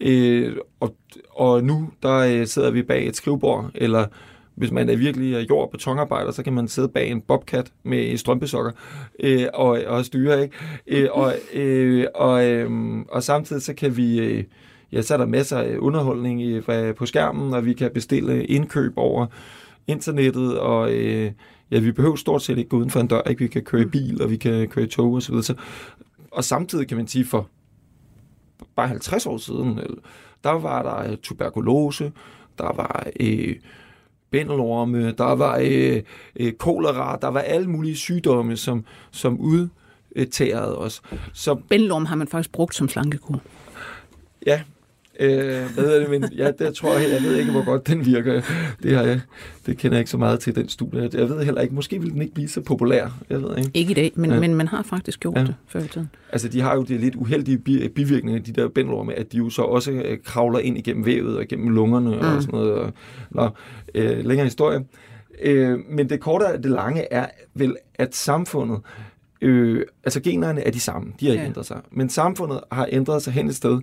[0.01, 0.95] øh, og,
[1.31, 4.07] og nu der øh, sidder vi bag et skrivebord, eller
[4.55, 7.73] hvis man er virkelig øh, jord- og betonarbejder, så kan man sidde bag en bobcat
[7.83, 8.73] med øh, strømpesokker
[9.21, 10.57] øh, og, og styre, ikke?
[10.87, 12.71] Øh, og, øh, og, øh,
[13.09, 14.21] og samtidig så kan vi...
[14.21, 14.45] Øh,
[14.93, 18.45] ja, så er der masser af underholdning øh, i, på skærmen, og vi kan bestille
[18.45, 19.27] indkøb over
[19.87, 21.33] internettet, og øh,
[21.73, 23.43] ja, vi behøver stort set ikke gå uden for en dør, ikke?
[23.43, 25.55] Vi kan køre i bil, og vi kan køre i tog og så
[26.31, 27.49] og samtidig kan man sige, for
[28.77, 29.81] bare 50 år siden,
[30.45, 32.13] der var der tuberkulose,
[32.59, 33.57] der var øh,
[34.31, 36.03] bændelorme, der var øh,
[36.37, 41.03] øh, kolera, der var alle mulige sygdomme, som, som udtærede os.
[41.33, 43.43] Så, Bændelorm har man faktisk brugt som slankekur.
[44.47, 44.63] Ja,
[45.23, 48.07] Øh, hvad er det, men ja, der tror jeg, jeg ved ikke, hvor godt den
[48.07, 48.43] virker.
[48.83, 49.21] Det, har jeg,
[49.67, 51.11] det kender jeg ikke så meget til, den studie.
[51.13, 53.09] Jeg ved heller ikke, måske vil den ikke blive så populær.
[53.31, 53.71] Jeg ved ikke.
[53.75, 54.41] Ikke i dag, men, ja.
[54.41, 55.41] men man har faktisk gjort ja.
[55.41, 56.11] det før i tiden.
[56.33, 57.59] Altså, de har jo de lidt uheldige
[57.89, 61.43] bivirkninger, de der bændelorme, at de jo så også øh, kravler ind igennem vævet og
[61.43, 62.17] igennem lungerne mm.
[62.17, 62.73] og sådan noget.
[62.73, 62.93] Og,
[63.31, 63.49] nå,
[63.95, 64.85] øh, længere historie.
[65.43, 68.81] Øh, men det korte og det lange er vel, at samfundet
[69.43, 71.49] Øh, altså generne er de samme, de har ikke ja.
[71.49, 71.81] ændret sig.
[71.91, 73.81] Men samfundet har ændret sig hen et sted,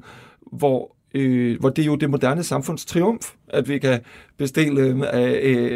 [0.51, 4.01] hvor øh, hvor det er jo det moderne samfunds triumf, at vi kan
[4.37, 4.97] bestille øh,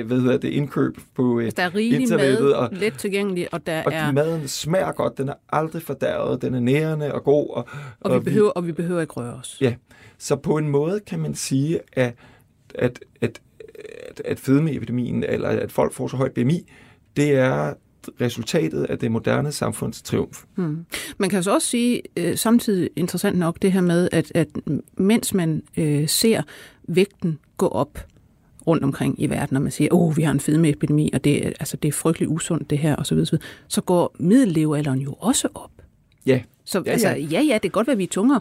[0.08, 3.67] hvad hedder det, indkøb på øh, altså, Der er rigelig mad, og, let tilgængelig, og
[3.67, 4.12] der og er...
[4.12, 7.50] Maden smager godt, den er aldrig fordærvet, den er nærende og god.
[7.50, 7.67] Og,
[8.00, 9.58] og, og, vi, behøver, og vi behøver ikke røre os.
[9.62, 9.74] Ja,
[10.17, 12.15] så på en måde kan man sige, at,
[12.76, 13.41] at, at,
[14.10, 16.72] at, at fedmeepidemien, eller at folk får så højt BMI,
[17.17, 17.74] det er
[18.22, 20.44] resultatet af det moderne samfunds triumf.
[20.56, 20.86] Hmm.
[21.18, 24.48] Man kan så også sige, øh, samtidig interessant nok, det her med, at, at
[24.98, 26.42] mens man øh, ser
[26.88, 28.00] vægten gå op
[28.68, 31.46] rundt omkring i verden, og man siger, åh, oh, vi har en fedmeepidemi, og det,
[31.46, 33.38] altså, det er frygtelig usundt det her, osv., så,
[33.68, 35.72] så går middellevealderen jo også op.
[36.26, 36.42] Ja.
[36.66, 37.16] Så ja, altså, ja.
[37.16, 38.39] ja, ja, det kan godt være, at vi er tungere,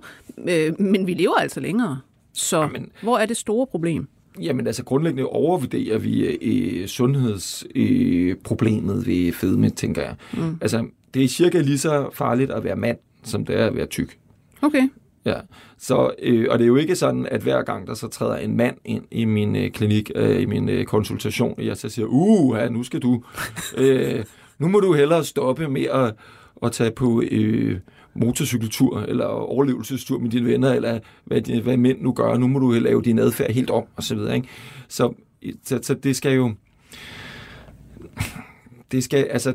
[0.48, 2.00] øh, men vi lever altså længere.
[2.32, 4.08] Så Jamen, hvor er det store problem?
[4.40, 10.14] Jamen altså grundlæggende overvurderer vi øh, sundhedsproblemet øh, ved fedme, tænker jeg.
[10.32, 10.58] Mm.
[10.60, 13.86] Altså det er cirka lige så farligt at være mand, som det er at være
[13.86, 14.18] tyk.
[14.62, 14.88] Okay.
[15.24, 15.34] Ja,
[15.78, 18.56] så, øh, og det er jo ikke sådan, at hver gang der så træder en
[18.56, 22.06] mand ind i min øh, klinik, øh, i min øh, konsultation, og jeg så siger,
[22.06, 23.22] uh, ja, nu skal du,
[23.76, 24.24] øh,
[24.58, 26.14] nu må du hellere stoppe med at,
[26.62, 27.78] at tage på øh,
[28.14, 32.70] motorcykeltur eller overlevelsestur med dine venner, eller hvad, hvad mænd nu gør, nu må du
[32.70, 34.36] lave din adfærd helt om, og så videre.
[34.36, 34.48] Ikke?
[34.88, 35.12] Så,
[35.64, 36.54] så, så det skal jo...
[38.92, 39.54] Det skal, altså...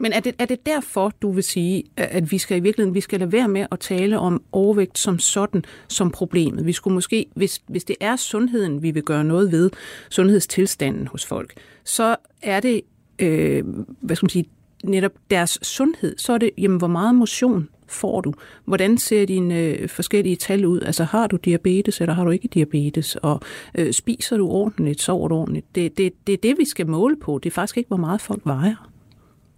[0.00, 3.00] Men er det, er det derfor, du vil sige, at vi skal i virkeligheden vi
[3.00, 6.66] skal lade være med at tale om overvægt som sådan, som problemet?
[6.66, 9.70] Vi skulle måske, hvis, hvis det er sundheden, vi vil gøre noget ved,
[10.10, 11.54] sundhedstilstanden hos folk,
[11.84, 12.80] så er det
[13.18, 13.64] øh,
[14.00, 14.44] hvad skal man sige,
[14.84, 18.34] netop deres sundhed, så er det, jamen, hvor meget motion får du?
[18.64, 20.80] Hvordan ser dine øh, forskellige tal ud?
[20.80, 23.16] Altså, har du diabetes, eller har du ikke diabetes?
[23.16, 23.40] Og
[23.74, 25.74] øh, spiser du ordentligt, sover du ordentligt?
[25.74, 27.40] Det, det, det er det, vi skal måle på.
[27.42, 28.90] Det er faktisk ikke, hvor meget folk vejer.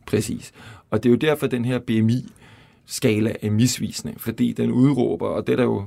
[0.06, 0.52] Præcis.
[0.90, 5.52] Og det er jo derfor, den her BMI-skala er misvisende, fordi den udråber, og det
[5.52, 5.84] er der jo,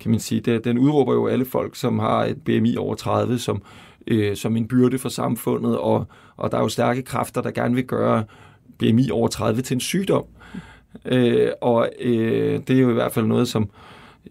[0.00, 3.38] kan man sige, det, den udråber jo alle folk, som har et BMI over 30,
[3.38, 3.62] som,
[4.06, 7.74] øh, som en byrde for samfundet, og, og der er jo stærke kræfter, der gerne
[7.74, 8.24] vil gøre
[8.80, 10.24] BMI over 30 til en sygdom.
[11.04, 13.70] Øh, og øh, det er jo i hvert fald noget, som...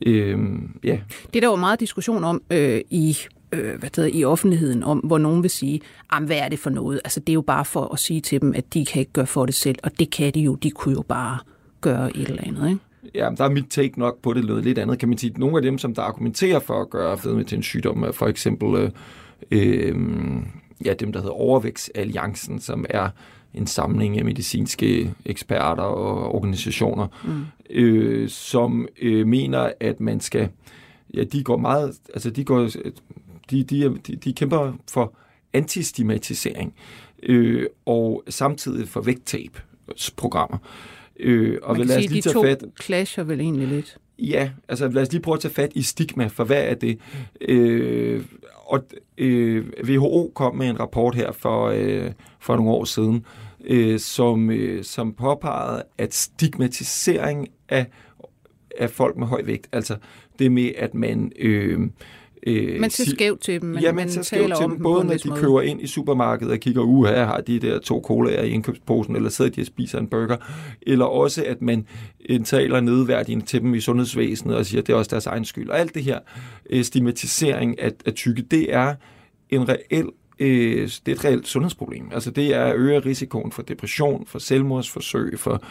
[0.05, 0.39] Øh,
[0.83, 0.99] ja.
[1.27, 3.17] Det er der jo meget diskussion om øh, i
[3.51, 5.81] øh, hvad det i offentligheden om, hvor nogen vil sige,
[6.21, 7.01] hvad er det for noget?
[7.03, 9.27] Altså det er jo bare for at sige til dem, at de kan ikke gøre
[9.27, 11.37] for det selv, og det kan de jo, de kunne jo bare
[11.81, 12.81] gøre et eller andet, ikke?
[13.15, 15.33] Ja, der er mit take nok på det noget lidt andet, kan man sige.
[15.37, 18.27] Nogle af dem, som der argumenterer for at gøre fedme til en sygdom, er for
[18.27, 18.91] eksempel øh,
[19.51, 19.95] øh,
[20.85, 23.09] ja, dem, der hedder Overvægtsalliancen, som er
[23.53, 27.45] en samling af medicinske eksperter og organisationer, mm.
[27.69, 30.49] øh, som øh, mener, at man skal,
[31.13, 32.69] ja, de går meget, altså de går,
[33.49, 35.13] de, de, de, de kæmper for
[35.53, 36.73] antistigmatisering
[37.23, 40.57] øh, og samtidig for vægttab-programmer.
[40.61, 40.98] Øh,
[41.63, 43.97] og Man kan lad os sige, lige de to fat, clasher vel egentlig lidt.
[44.19, 46.99] Ja, altså lad os lige prøve at tage fat i stigma, for hvad er det?
[47.41, 48.23] Øh,
[48.65, 48.83] og
[49.17, 53.25] øh, WHO kom med en rapport her for, øh, for nogle år siden,
[53.65, 57.85] øh, som, øh, som påpegede, at stigmatisering af,
[58.77, 59.95] af folk med høj vægt, altså
[60.39, 61.31] det med, at man...
[61.39, 61.79] Øh,
[62.47, 65.13] Øh, man ser skævt til dem, men ja, man, man skævt til dem, både når
[65.13, 65.41] de måde.
[65.41, 69.15] køber ind i supermarkedet og kigger, uh, her har de der to colaer i indkøbsposen,
[69.15, 70.37] eller sidder de og spiser en burger,
[70.81, 71.85] eller også at man
[72.29, 75.45] øh, taler nedværdigende til dem i sundhedsvæsenet og siger, at det er også deres egen
[75.45, 75.69] skyld.
[75.69, 76.19] Og alt det her
[76.69, 78.95] øh, stigmatisering af, af tykke, det er
[79.49, 82.09] en reel øh, det er et reelt sundhedsproblem.
[82.11, 85.63] Altså det er at øge risikoen for depression, for selvmordsforsøg, for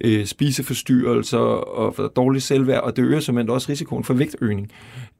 [0.00, 4.70] øh, spiseforstyrrelser og for dårlig selvværd, og det øger simpelthen også risikoen for vægtøgning.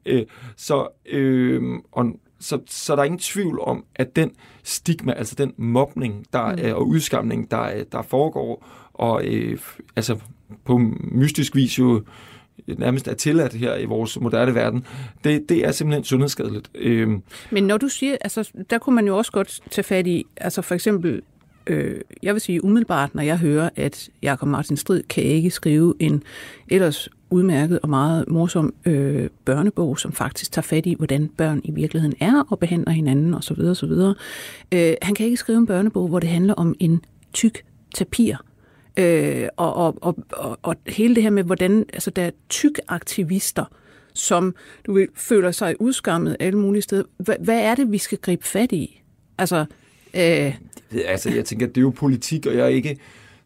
[0.07, 2.05] Øh, så, øh, og,
[2.39, 4.31] så, så der er ingen tvivl om, at den
[4.63, 6.75] stigma, altså den mobning der, mm.
[6.75, 9.57] og udskamning, der, der foregår, og øh,
[9.95, 10.17] altså
[10.65, 10.77] på
[11.11, 12.03] mystisk vis jo
[12.67, 14.85] nærmest er tilladt her i vores moderne verden,
[15.23, 16.71] det, det er simpelthen sundhedsskadeligt.
[16.75, 17.09] Øh,
[17.51, 20.61] Men når du siger, altså der kunne man jo også godt tage fat i, altså
[20.61, 21.21] for eksempel
[21.67, 25.93] øh, jeg vil sige umiddelbart, når jeg hører, at Jakob Martin Strid kan ikke skrive
[25.99, 26.23] en
[26.67, 31.71] ellers udmærket og meget morsom øh, børnebog, som faktisk tager fat i, hvordan børn i
[31.71, 33.59] virkeligheden er og behandler hinanden osv.
[33.59, 33.91] osv.
[34.71, 37.01] Øh, han kan ikke skrive en børnebog, hvor det handler om en
[37.33, 37.63] tyk
[37.95, 38.35] tapir.
[38.97, 42.79] Øh, og, og, og, og, og hele det her med, hvordan altså, der er tyk
[42.87, 43.65] aktivister,
[44.13, 47.03] som du ved, føler sig udskammet alle mulige steder.
[47.19, 49.01] H- hvad er det, vi skal gribe fat i?
[49.37, 49.65] Altså,
[50.13, 50.55] øh,
[51.05, 52.97] Altså, jeg tænker, det er jo politik, og jeg er ikke...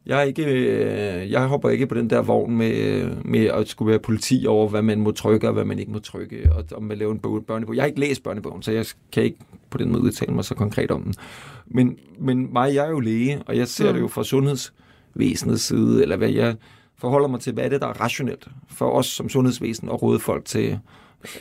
[0.06, 3.90] Jeg, er ikke, øh, jeg hopper ikke på den der vogn med, med at skulle
[3.90, 6.84] være politi over, hvad man må trykke og hvad man ikke må trykke, og om
[6.84, 7.76] man laver en bog, børnebog.
[7.76, 9.38] Jeg har ikke læst børnebogen, så jeg kan ikke
[9.70, 11.14] på den måde udtale mig så konkret om den.
[11.68, 13.94] Men, men mig, jeg er jo læge, og jeg ser mm.
[13.94, 16.56] det jo fra sundhedsvæsenets side, eller hvad jeg
[16.98, 20.20] forholder mig til, hvad er det, der er rationelt for os som sundhedsvæsen at råde
[20.20, 20.80] folk til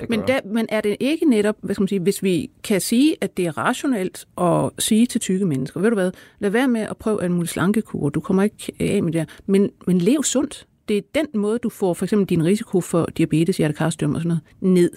[0.09, 3.17] men, der, men er det ikke netop, hvad skal man sige, hvis vi kan sige,
[3.21, 6.81] at det er rationelt at sige til tykke mennesker, ved du hvad, lad være med
[6.81, 10.67] at prøve en mulig slankekur, du kommer ikke af med det men, men lev sundt.
[10.89, 14.29] Det er den måde, du får for eksempel din risiko for diabetes, hjertekarsdøm og sådan
[14.29, 14.91] noget ned.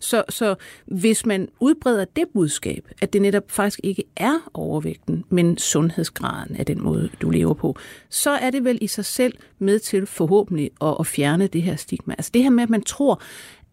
[0.00, 0.54] Så, så
[0.86, 6.66] hvis man udbreder det budskab, at det netop faktisk ikke er overvægten, men sundhedsgraden af
[6.66, 7.76] den måde, du lever på,
[8.10, 11.76] så er det vel i sig selv med til forhåbentlig at, at fjerne det her
[11.76, 12.14] stigma.
[12.18, 13.22] Altså det her med, at man tror,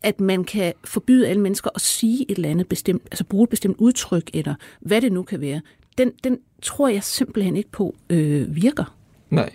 [0.05, 3.49] at man kan forbyde alle mennesker at sige et eller andet bestemt, altså bruge et
[3.49, 5.61] bestemt udtryk, eller hvad det nu kan være,
[5.97, 8.95] den, den tror jeg simpelthen ikke på øh, virker.
[9.29, 9.49] Nej.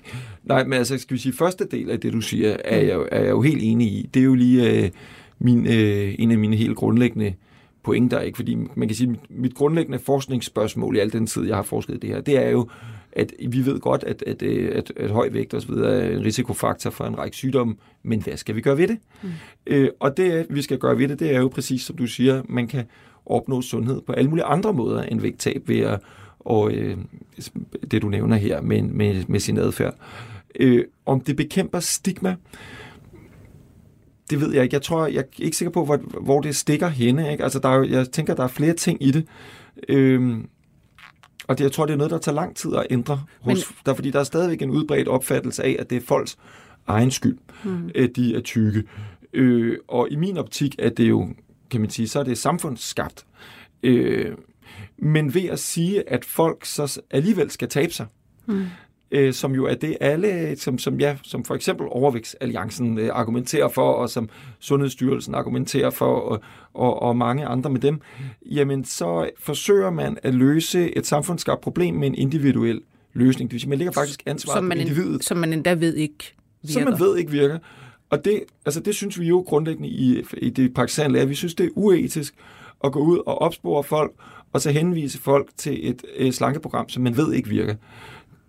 [0.44, 3.20] Nej, men altså, skal vi sige, første del af det, du siger, er jeg, er
[3.20, 4.10] jeg jo helt enig i.
[4.14, 4.90] Det er jo lige øh,
[5.38, 7.34] min, øh, en af mine helt grundlæggende
[7.82, 8.36] pointer, ikke?
[8.36, 11.94] fordi man kan sige, mit, mit grundlæggende forskningsspørgsmål i al den tid, jeg har forsket
[11.94, 12.68] i det her, det er jo,
[13.12, 15.70] at vi ved godt, at, at, øh, at, at høj vægt osv.
[15.70, 18.98] er en risikofaktor for en række sygdomme, men hvad skal vi gøre ved det?
[19.22, 19.30] Mm.
[19.66, 22.42] Øh, og det, vi skal gøre ved det, det er jo præcis som du siger,
[22.48, 22.84] man kan
[23.26, 26.00] opnå sundhed på alle mulige andre måder end vægttab ved at,
[26.40, 26.96] og øh,
[27.90, 29.94] det du nævner her med, med, med sin adfærd.
[30.60, 32.36] Øh, om det bekæmper stigma,
[34.30, 34.74] det ved jeg ikke.
[34.74, 37.32] Jeg tror, jeg er ikke sikker på, hvor, hvor det stikker henne.
[37.32, 37.44] Ikke?
[37.44, 39.24] Altså, der er, jeg tænker, der er flere ting i det.
[39.88, 40.36] Øh,
[41.50, 43.22] og det, jeg tror, det er noget, der tager lang tid at ændre.
[43.40, 43.56] Hos, Men...
[43.86, 46.38] der, fordi der er stadigvæk en udbredt opfattelse af, at det er folks
[46.86, 47.90] egen skyld, mm.
[47.94, 48.84] at de er tykke.
[49.32, 51.28] Øh, og i min optik er det jo,
[51.70, 53.26] kan man sige, så er det samfundsskabt.
[53.82, 54.32] Øh,
[54.98, 58.06] men ved at sige, at folk så alligevel skal tabe sig,
[58.46, 58.66] mm
[59.10, 63.68] øh, som jo er det alle, som, som, ja, som for eksempel Overvægtsalliancen øh, argumenterer
[63.68, 66.40] for, og som Sundhedsstyrelsen argumenterer for, og,
[66.74, 68.00] og, og mange andre med dem,
[68.46, 72.80] jamen så forsøger man at løse et samfundsskabt problem med en individuel
[73.12, 73.50] løsning.
[73.50, 75.24] Det vil sige, man ligger faktisk ansvar som man på individet.
[75.24, 76.72] Som man endda ved ikke virker.
[76.72, 77.58] Som man ved ikke virker.
[78.10, 81.26] Og det, altså det synes vi jo grundlæggende i, i det praktiserende lærer.
[81.26, 82.34] Vi synes, det er uetisk
[82.84, 84.12] at gå ud og opspore folk,
[84.52, 87.74] og så henvise folk til et, et slankeprogram, som man ved ikke virker.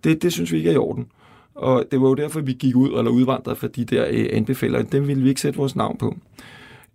[0.04, 1.06] Det, det synes vi ikke er i orden.
[1.54, 4.82] Og det var jo derfor, vi gik ud eller udvandrede for de der øh, anbefalinger.
[4.82, 6.16] Dem ville vi ikke sætte vores navn på.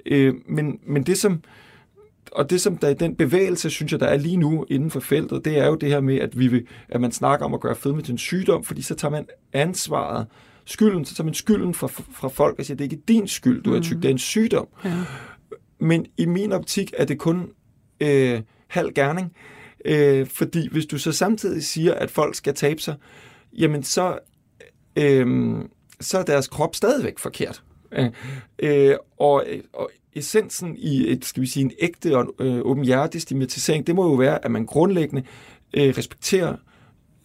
[0.05, 1.41] Øh, men, men det som
[2.31, 4.99] og det som der er den bevægelse, synes jeg, der er lige nu inden for
[4.99, 7.59] feltet, det er jo det her med, at, vi vil, at man snakker om at
[7.59, 10.27] gøre fedme til en sygdom, fordi så tager man ansvaret,
[10.65, 13.63] skylden, så tager man skylden fra, fra folk og siger, det er ikke din skyld,
[13.63, 14.01] du er tyk, mm.
[14.01, 14.67] det er en sygdom.
[14.85, 14.93] Ja.
[15.79, 17.49] Men i min optik er det kun
[18.01, 19.33] øh, halv gerning.
[19.87, 22.95] Øh, fordi hvis du så samtidig siger, at folk skal tabe sig,
[23.53, 24.19] jamen så,
[24.95, 25.55] øh,
[25.99, 27.63] så er deres krop stadigvæk forkert.
[28.59, 33.87] Øh, og, og essensen i et, skal vi sige, en ægte og øh, åben hjertestigmatisering,
[33.87, 35.23] det må jo være, at man grundlæggende
[35.73, 36.55] øh, respekterer,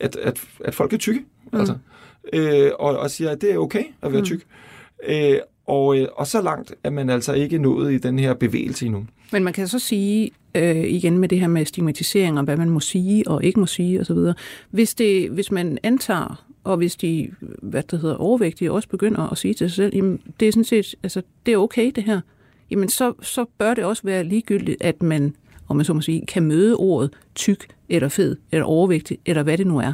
[0.01, 1.20] at, at, at folk er tykke.
[1.53, 1.59] Mm.
[1.59, 1.77] Altså,
[2.33, 4.27] øh, og, og siger, at det er okay at være mm.
[4.27, 4.46] tyk.
[5.07, 8.87] Øh, og, øh, og så langt er man altså ikke nået i den her bevægelse
[8.87, 9.07] endnu.
[9.33, 12.70] Men man kan så sige, øh, igen med det her med stigmatisering og hvad man
[12.70, 14.18] må sige og ikke må sige osv.,
[14.70, 17.31] hvis, det, hvis man antager, og hvis de
[17.62, 20.64] hvad det hedder, overvægtige også begynder at sige til sig selv, jamen, det er sådan
[20.64, 22.20] set, altså, det er okay det her,
[22.70, 25.35] jamen så, så bør det også være ligegyldigt, at man,
[25.68, 29.59] om man så må sige, kan møde ordet tyk eller fed eller overvægtig, eller hvad
[29.59, 29.92] det nu er.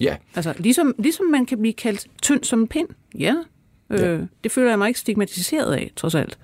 [0.00, 0.16] Ja.
[0.34, 2.88] Altså, ligesom, ligesom man kan blive kaldt tynd som en pind.
[3.18, 3.34] Ja,
[3.90, 4.06] Ja.
[4.06, 6.38] Øh, det føler jeg mig ikke stigmatiseret af, trods alt.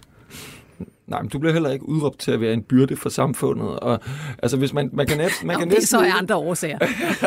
[1.07, 3.69] Nej, men du bliver heller ikke udråbt til at være en byrde for samfundet.
[3.69, 4.01] Og,
[4.43, 5.81] altså, hvis man, man kan, næsten, man kan næsten...
[5.81, 6.79] Det så er andre årsager.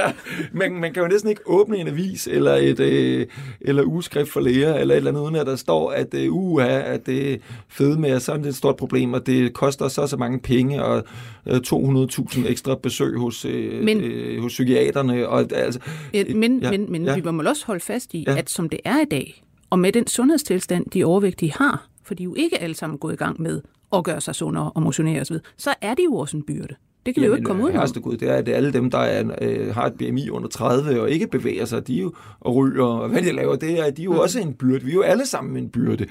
[0.60, 3.28] man, man kan jo næsten ikke åbne en avis eller et øh,
[3.62, 6.80] eller ugeskrift for læger eller et eller andet, uden at der står, at øh, uha,
[6.80, 7.38] at det er
[7.70, 11.04] fedme er sådan et stort problem, og det koster så så mange penge, og
[11.48, 15.28] øh, 200.000 ekstra besøg hos, øh, men, øh, hos psykiaterne.
[15.28, 15.80] Og, altså,
[16.14, 17.16] ja, men, ja, men, men ja.
[17.16, 18.38] vi må også holde fast i, ja.
[18.38, 22.24] at som det er i dag, og med den sundhedstilstand, de overvægtige har, for de
[22.24, 23.62] er jo ikke alle sammen gået i gang med
[23.94, 26.76] at gøre sig sundere og motionere osv., så er de jo også en byrde.
[27.06, 28.02] Det kan Jamen, vi jo ikke komme ud af.
[28.04, 31.10] Gud, det er, at alle dem, der er, øh, har et BMI under 30 og
[31.10, 34.06] ikke bevæger sig, de jo, og ryger, og hvad de laver, det er, de er
[34.06, 34.20] jo mm.
[34.20, 34.86] også en byrde.
[34.86, 36.06] Vi er jo alle sammen en byrde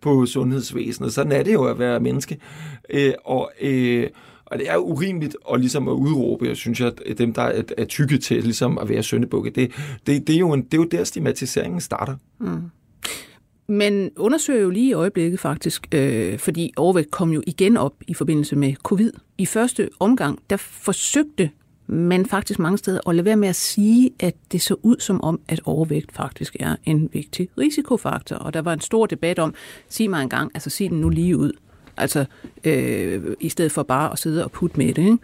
[0.00, 1.12] på sundhedsvæsenet.
[1.12, 2.38] Sådan er det jo at være menneske.
[2.90, 4.06] Øh, og, øh,
[4.46, 7.84] og det er urimeligt at, ligesom at udråbe, jeg synes, at dem, der er, er
[7.84, 9.72] tykke til ligesom at være søndebukke, det,
[10.06, 12.16] det, det, er jo en, det er jo der, stigmatiseringen starter.
[12.40, 12.62] Mm
[13.66, 18.14] men undersøger jo lige i øjeblikket faktisk, øh, fordi overvægt kom jo igen op i
[18.14, 19.12] forbindelse med covid.
[19.38, 21.50] I første omgang, der forsøgte
[21.86, 25.20] man faktisk mange steder at lade være med at sige, at det så ud som
[25.20, 28.36] om, at overvægt faktisk er en vigtig risikofaktor.
[28.36, 29.54] Og der var en stor debat om,
[29.88, 31.52] sig mig engang, altså sig den nu lige ud.
[31.96, 32.24] Altså,
[32.64, 35.18] øh, i stedet for bare at sidde og putte med det.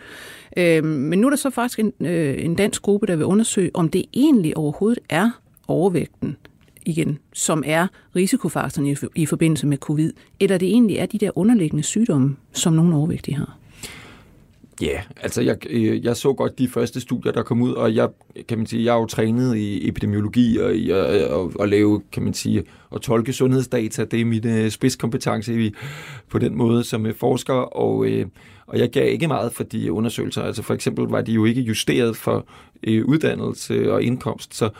[0.54, 0.76] Ikke?
[0.78, 3.70] Øh, men nu er der så faktisk en, øh, en dansk gruppe, der vil undersøge,
[3.74, 5.30] om det egentlig overhovedet er
[5.68, 6.36] overvægten,
[6.90, 7.86] igen, som er
[8.16, 12.72] risikofaktoren i, i forbindelse med covid, eller det egentlig er de der underliggende sygdomme, som
[12.72, 13.56] nogle overvægtige har.
[14.80, 17.94] Ja, yeah, altså jeg, øh, jeg så godt de første studier, der kom ud, og
[17.94, 18.08] jeg
[18.48, 21.68] kan man sige, jeg er jo trænet i epidemiologi og i at, øh, at, at
[21.68, 22.64] lave, kan man sige,
[22.94, 24.04] at tolke sundhedsdata.
[24.04, 25.72] Det er min øh, spidskompetence
[26.28, 28.06] på den måde som forsker, og,
[28.66, 30.42] og jeg gav ikke meget for de undersøgelser.
[30.42, 32.46] Altså for eksempel var de jo ikke justeret for
[33.04, 34.70] uddannelse og indkomst, så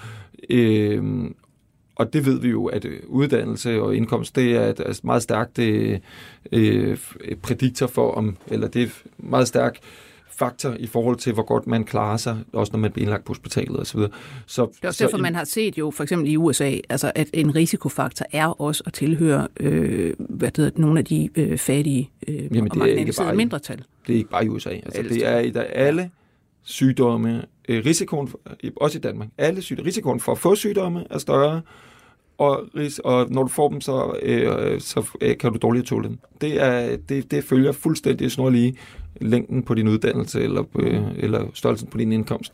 [0.50, 1.04] øh,
[2.01, 6.98] og det ved vi jo, at uddannelse og indkomst, det er et meget stærkt øh,
[7.42, 8.88] prædiktor for, om, eller det er
[9.18, 9.78] meget stærk
[10.30, 13.30] faktor i forhold til, hvor godt man klarer sig, også når man bliver indlagt på
[13.30, 14.01] hospitalet osv.
[14.01, 14.09] Så,
[14.46, 17.12] så, det er også derfor, så, man har set jo, for eksempel i USA, altså
[17.14, 21.59] at en risikofaktor er også at tilhøre øh, hvad det hedder, nogle af de øh,
[21.59, 23.82] fattige øh, Jamen, det er ikke bare, mindretal.
[24.07, 24.70] Det er ikke bare i USA.
[24.70, 26.11] Altså, det er i alle
[26.62, 28.29] sygdomme, Øh, risikoen,
[28.64, 31.62] øh, også i Danmark, alle sygdomme, risikoen for at få sygdomme er større,
[32.39, 32.66] og,
[33.05, 36.18] og når du får dem, så, øh, så øh, kan du dårligere tåle dem.
[36.41, 38.77] Det, er, det, det følger fuldstændig snorlige
[39.21, 42.53] længden på din uddannelse eller, øh, eller størrelsen på din indkomst.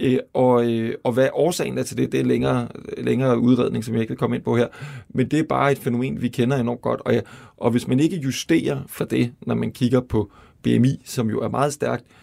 [0.00, 3.94] Øh, og, øh, og hvad årsagen er til det, det er længere, længere udredning, som
[3.94, 4.66] jeg ikke vil komme ind på her.
[5.08, 7.00] Men det er bare et fænomen, vi kender enormt godt.
[7.04, 7.20] Og, ja,
[7.56, 10.30] og hvis man ikke justerer for det, når man kigger på
[10.62, 12.19] BMI, som jo er meget stærkt, øh,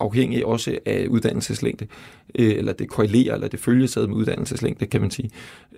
[0.00, 1.86] afhængig også af uddannelseslængde,
[2.34, 5.30] øh, eller det korrelerer, eller det følges ad med uddannelseslængde, kan man sige,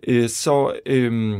[0.06, 1.38] øh, så, øh,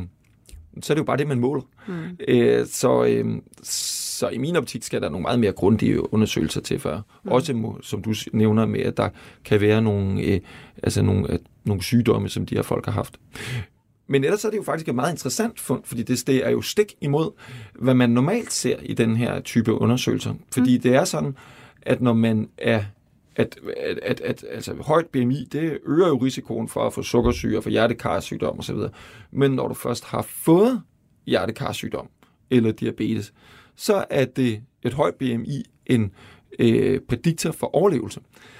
[0.82, 1.62] så er det jo bare det, man måler.
[1.88, 1.94] Mm.
[2.28, 3.26] Øh, så, øh,
[3.62, 7.00] så i min optik skal der nogle meget mere grundige undersøgelser til før.
[7.24, 7.30] Mm.
[7.30, 9.08] Også, som du nævner med, at der
[9.44, 10.40] kan være nogle, øh,
[10.82, 13.20] altså nogle, øh, nogle sygdomme, som de her folk har haft.
[14.08, 16.62] Men ellers er det jo faktisk et meget interessant fund, fordi det, det er jo
[16.62, 17.30] stik imod,
[17.74, 20.34] hvad man normalt ser i den her type undersøgelser.
[20.52, 20.82] Fordi mm.
[20.82, 21.36] det er sådan,
[21.82, 22.84] at når man er
[23.36, 27.56] at, at, at, at altså, højt BMI, det øger jo risikoen for at få sukkersyge
[27.56, 28.76] og for hjertekarsygdom osv.
[29.30, 30.82] Men når du først har fået
[31.26, 32.08] hjertekarsygdom
[32.50, 33.32] eller diabetes,
[33.76, 36.12] så er det et højt BMI en
[36.58, 38.20] øh, prediktor for overlevelse.
[38.20, 38.57] Øh,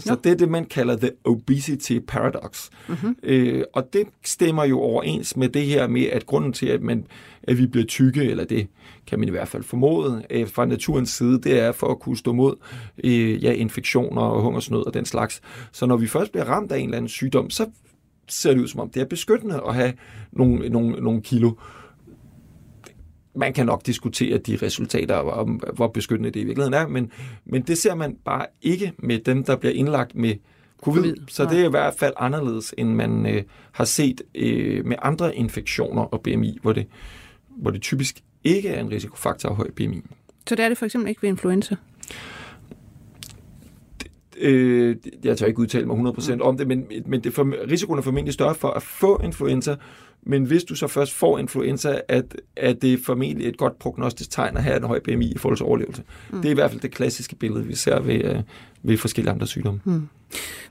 [0.00, 2.68] så det er det, man kalder the obesity paradox.
[2.88, 3.16] Mm-hmm.
[3.22, 7.06] Øh, og det stemmer jo overens med det her med, at grunden til, at, man,
[7.42, 8.66] at vi bliver tykke, eller det
[9.06, 12.16] kan man i hvert fald formode øh, fra naturens side, det er for at kunne
[12.16, 12.56] stå mod
[13.04, 15.40] øh, ja, infektioner og hungersnød og den slags.
[15.72, 17.66] Så når vi først bliver ramt af en eller anden sygdom, så
[18.28, 19.92] ser det ud som om, det er beskyttende at have
[20.32, 21.52] nogle, nogle, nogle kilo
[23.36, 27.10] man kan nok diskutere de resultater, om hvor beskyttende det i virkeligheden er, men,
[27.44, 30.34] men det ser man bare ikke med dem, der bliver indlagt med
[30.82, 31.02] covid.
[31.02, 31.16] COVID.
[31.28, 35.36] Så det er i hvert fald anderledes, end man øh, har set øh, med andre
[35.36, 36.86] infektioner og BMI, hvor det,
[37.48, 40.02] hvor det typisk ikke er en risikofaktor af høj BMI.
[40.48, 41.76] Så det er det for eksempel ikke ved influenza?
[44.38, 46.40] Øh, jeg tør ikke udtale mig 100% mm.
[46.40, 49.76] om det, men, men det for, risikoen er formentlig større for at få influenza,
[50.26, 54.30] men hvis du så først får influenza, at, at det er formentlig et godt prognostisk
[54.30, 56.02] tegn at have en høj BMI i forhold til overlevelse.
[56.30, 56.42] Mm.
[56.42, 58.40] Det er i hvert fald det klassiske billede, vi ser ved, øh,
[58.82, 59.80] ved forskellige andre sygdomme.
[59.84, 60.08] Mm.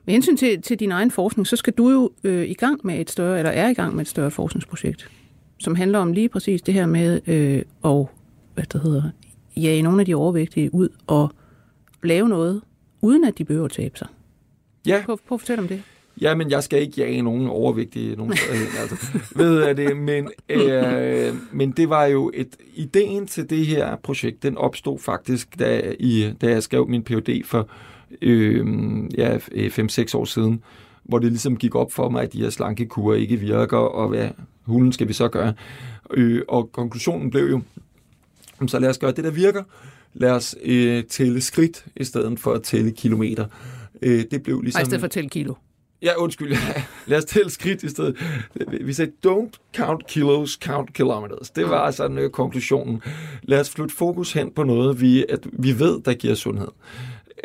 [0.05, 2.99] Med hensyn til, til din egen forskning, så skal du jo øh, i gang med
[2.99, 5.09] et større, eller er i gang med et større forskningsprojekt,
[5.57, 8.07] som handler om lige præcis det her med øh, at
[8.53, 9.03] hvad det hedder,
[9.57, 11.31] jage nogle af de overvægtige ud og
[12.03, 12.61] lave noget,
[13.01, 14.07] uden at de behøver at tabe sig.
[14.87, 15.01] Ja.
[15.05, 15.83] Prøv, prøv at fortælle om det.
[16.21, 18.31] Ja, men jeg skal ikke jage nogen overvægtige nogen
[18.81, 19.19] altså.
[19.35, 24.43] Ved jeg det, men, øh, men det var jo et, ideen til det her projekt,
[24.43, 27.69] den opstod faktisk, da, i, da jeg skrev min PhD for
[28.21, 28.65] øh,
[29.17, 30.63] ja, 5-6 år siden,
[31.03, 34.29] hvor det ligesom gik op for mig, at de her slankekurer ikke virker, og hvad
[34.63, 35.53] hulen skal vi så gøre?
[36.13, 37.61] Øh, og konklusionen blev jo,
[38.67, 39.63] så lad os gøre det, der virker.
[40.13, 43.45] Lad os øh, tælle skridt, i stedet for at tælle kilometer.
[44.01, 44.79] Øh, det blev ligesom...
[44.79, 45.53] Ej, i stedet for at tælle kilo.
[46.01, 46.57] Ja, undskyld.
[47.07, 48.17] Lad os tælle skridt i stedet.
[48.81, 51.49] Vi sagde, don't count kilos, count kilometers.
[51.49, 53.01] Det var sådan uh, konklusionen.
[53.43, 56.67] Lad os flytte fokus hen på noget, vi, at vi ved, der giver sundhed.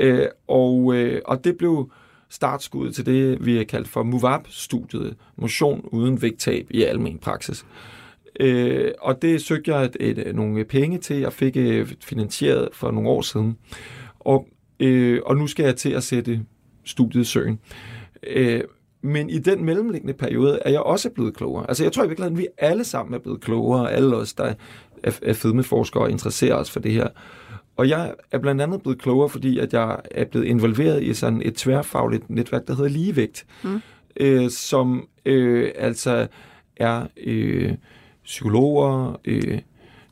[0.05, 1.91] Uh, og, uh, og det blev
[2.29, 7.67] startskuddet til det, vi har kaldt for MOVAP-studiet, motion uden vægttab i almen praksis.
[8.45, 11.17] Uh, og det søgte jeg et, et, nogle penge til.
[11.17, 13.57] Jeg fik uh, finansieret for nogle år siden.
[14.21, 14.49] Og,
[14.85, 16.41] uh, og nu skal jeg til at sætte
[16.85, 17.53] studiet i søen.
[17.53, 17.90] Øh,
[19.03, 21.65] men i den mellemliggende periode er jeg også blevet klogere.
[21.69, 24.55] Altså jeg tror i virkeligheden, vi alle sammen er blevet klogere, alle os, der
[25.03, 27.09] er, er fedmeforskere og interesserer os for det her.
[27.77, 31.43] Og jeg er blandt andet blevet klogere, fordi at jeg er blevet involveret i sådan
[31.45, 33.81] et tværfagligt netværk, der hedder Ligevægt, mm.
[34.17, 36.27] øh, som øh, altså
[36.77, 37.75] er øh,
[38.25, 39.59] psykologer, øh,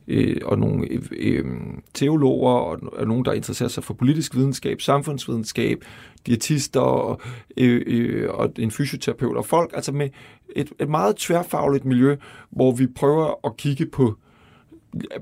[0.09, 1.45] øh, og nogle øh, øh,
[1.93, 5.83] teologer, og, og nogen, der interesserer sig for politisk videnskab, samfundsvidenskab,
[6.25, 7.21] diætister og,
[7.57, 10.09] øh, øh, og en fysioterapeut og folk, altså med
[10.55, 12.15] et, et meget tværfagligt miljø,
[12.49, 14.17] hvor vi prøver at kigge på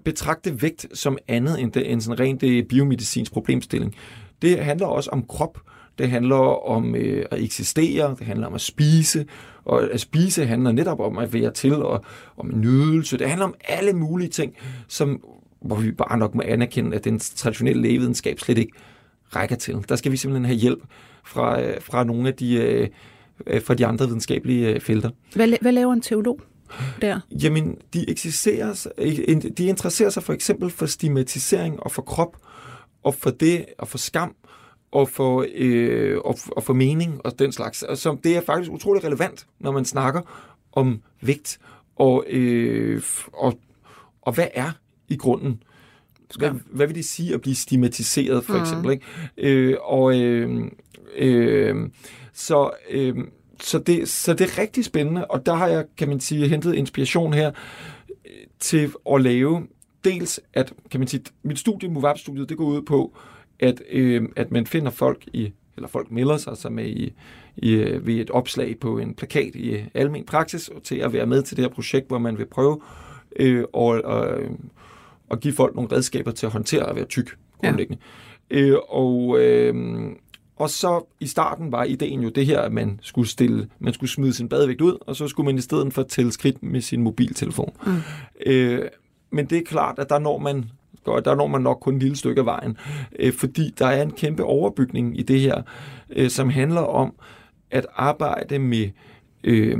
[0.04, 3.96] betragte vægt som andet end, det, end sådan rent det biomedicinsk problemstilling.
[4.42, 5.60] Det handler også om krop,
[5.98, 9.26] det handler om øh, at eksistere, det handler om at spise,
[9.66, 12.04] og at spise handler netop om at være til, og
[12.38, 13.18] om nydelse.
[13.18, 14.54] Det handler om alle mulige ting,
[14.88, 15.24] som,
[15.62, 18.72] hvor vi bare nok må anerkende, at den traditionelle lægevidenskab slet ikke
[19.36, 19.86] rækker til.
[19.90, 20.84] Der skal vi simpelthen have hjælp
[21.26, 22.88] fra, øh, fra nogle af de, øh,
[23.48, 25.10] øh, fra de andre videnskabelige felter.
[25.36, 26.42] Hvad, hvad laver en teolog?
[27.02, 27.20] der?
[27.44, 28.88] Jamen, de, eksisterer,
[29.58, 32.38] de interesserer sig for eksempel for stigmatisering og for krop,
[33.04, 34.36] og for det, og for skam,
[34.92, 37.78] og for, øh, og, og for mening og den slags.
[37.78, 40.22] Så det er faktisk utrolig relevant, når man snakker
[40.72, 41.60] om vægt,
[41.96, 43.02] og, øh,
[43.34, 43.60] og,
[44.22, 44.72] og hvad er
[45.08, 45.64] i grunden
[46.36, 48.60] hvad, hvad vil det sige at blive stigmatiseret, for mm.
[48.60, 48.92] eksempel?
[48.92, 49.06] Ikke?
[49.38, 50.72] Øh, og øh,
[51.18, 51.76] øh,
[52.34, 53.16] så, øh,
[53.62, 56.74] så, det, så det er rigtig spændende, og der har jeg, kan man sige, hentet
[56.74, 57.52] inspiration her
[58.26, 59.68] øh, til at lave
[60.04, 63.18] dels, at kan man sige, mit studie, MoveUp-studiet, det går ud på,
[63.60, 67.14] at, øh, at man finder folk i, eller folk melder sig så med i,
[67.58, 71.42] i, øh, ved et opslag på en plakat i almen praksis, til at være med
[71.44, 72.82] til det her projekt, hvor man vil prøve
[73.36, 74.40] øh, og, og,
[75.30, 78.02] og give folk nogle redskaber til at håndtere at være tyk, grundlæggende.
[78.52, 78.60] Ja.
[78.60, 79.76] Øh, og, øh,
[80.56, 84.10] og så i starten var ideen jo det her, at man skulle, stille, man skulle
[84.10, 87.02] smide sin badevægt ud, og så skulle man i stedet for tælle skridt med sin
[87.02, 87.74] mobiltelefon.
[87.86, 87.94] Mm.
[88.46, 88.86] Øh,
[89.30, 90.66] men det er klart, at der når man
[91.16, 92.78] der når man nok kun et lille stykke af vejen,
[93.20, 95.62] øh, fordi der er en kæmpe overbygning i det her,
[96.10, 97.14] øh, som handler om
[97.72, 98.90] at arbejde med
[99.44, 99.78] øh,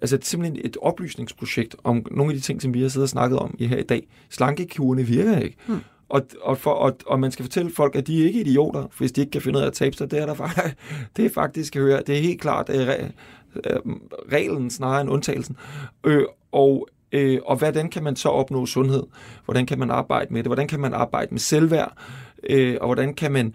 [0.00, 3.38] altså simpelthen et oplysningsprojekt om nogle af de ting, som vi har siddet og snakket
[3.38, 4.08] om her i dag.
[4.30, 5.56] Slankekurene virker ikke.
[5.66, 5.80] Hmm.
[6.08, 9.12] Og, og, for, og, og man skal fortælle folk, at de er ikke idioter, hvis
[9.12, 10.10] de ikke kan finde ud af at tabe sig.
[10.10, 10.76] Det er der faktisk,
[11.16, 12.02] det er faktisk høre.
[12.06, 13.08] Det er helt klart det er
[13.64, 13.80] øh,
[14.32, 15.56] reglen snarere end undtagelsen.
[16.04, 19.02] Øh, og, øh, og hvordan kan man så opnå sundhed?
[19.44, 20.48] Hvordan kan man arbejde med det?
[20.48, 21.92] Hvordan kan man arbejde med selvværd?
[22.50, 23.54] Øh, og hvordan kan man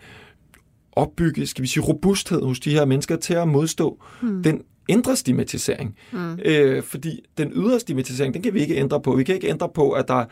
[0.92, 4.44] opbygge, skal vi sige, robusthed hos de her mennesker til at modstå hmm.
[4.44, 5.98] den indre stigmatisering.
[6.12, 6.40] Hmm.
[6.46, 9.16] Øh, fordi den ydre stigmatisering, den kan vi ikke ændre på.
[9.16, 10.26] Vi kan ikke ændre på, at der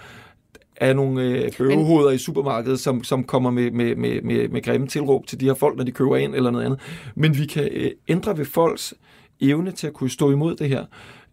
[0.75, 4.87] er nogle øh, bøvehoveder i supermarkedet, som, som kommer med, med, med, med, med grimme
[4.87, 6.79] tilråb til de her folk, når de køber ind eller noget andet.
[7.15, 8.93] Men vi kan øh, ændre ved folks
[9.41, 10.85] evne til at kunne stå imod det her.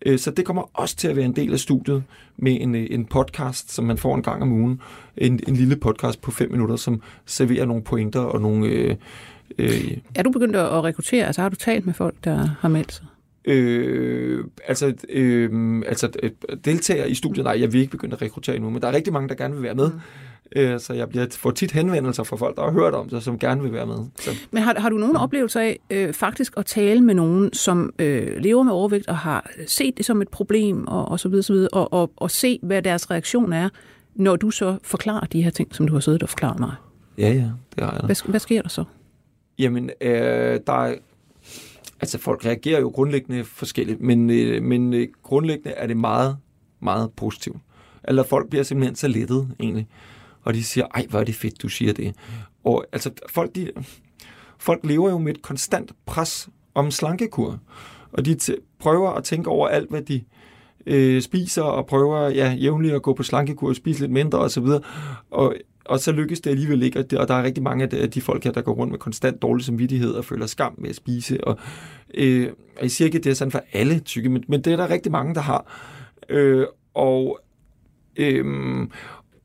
[0.07, 2.03] Øh, så det kommer også til at være en del af studiet
[2.37, 4.81] med en, øh, en podcast, som man får en gang om ugen.
[5.17, 8.67] En, en lille podcast på fem minutter, som serverer nogle pointer og nogle...
[8.67, 8.97] Øh,
[9.59, 11.27] øh, er du begyndt at rekruttere?
[11.27, 13.07] Altså har du talt med folk, der har meldt sig?
[13.45, 16.11] Øh, altså, øh, altså
[16.65, 19.13] deltager i studiet, nej, jeg vil ikke begynde at rekruttere nu, men der er rigtig
[19.13, 19.91] mange, der gerne vil være med.
[20.57, 23.39] Øh, så jeg bliver, får tit henvendelser fra folk, der har hørt om det, som
[23.39, 23.99] gerne vil være med.
[24.21, 24.31] Så.
[24.51, 28.37] Men har, har du nogen oplevelse af øh, faktisk at tale med nogen, som øh,
[28.37, 31.53] lever med overvægt og har set det som et problem og, og så videre, så
[31.53, 33.69] videre og, og, og se, hvad deres reaktion er,
[34.15, 36.73] når du så forklarer de her ting, som du har siddet og forklaret mig?
[37.19, 38.07] Ja, ja, det har jeg da.
[38.07, 38.85] Hvad, hvad sker der så?
[39.59, 40.95] Jamen, øh, der er
[42.01, 46.37] Altså folk reagerer jo grundlæggende forskelligt, men, øh, men øh, grundlæggende er det meget,
[46.81, 47.57] meget positivt.
[48.05, 49.87] Eller folk bliver simpelthen så lettet egentlig.
[50.47, 52.15] Og de siger, ej, hvor er det fedt, du siger det.
[52.65, 53.71] Og altså folk, de,
[54.59, 57.59] folk lever jo med et konstant pres om slankekur.
[58.13, 60.25] Og de t- prøver at tænke over alt, hvad de
[60.87, 64.65] øh, spiser, og prøver ja, jævnligt at gå på slankekur og spise lidt mindre osv.
[64.65, 64.83] Og,
[65.31, 65.55] og
[65.89, 68.53] og så lykkes det alligevel ikke, og der er rigtig mange af de folk her,
[68.53, 71.45] der går rundt med konstant dårlig samvittighed og føler skam med at spise.
[71.45, 71.59] Og,
[72.15, 74.73] øh, og jeg siger ikke, at det er sådan for alle tykke, men, men det
[74.73, 75.73] er der rigtig mange, der har.
[76.29, 77.39] Øh, og,
[78.17, 78.45] øh,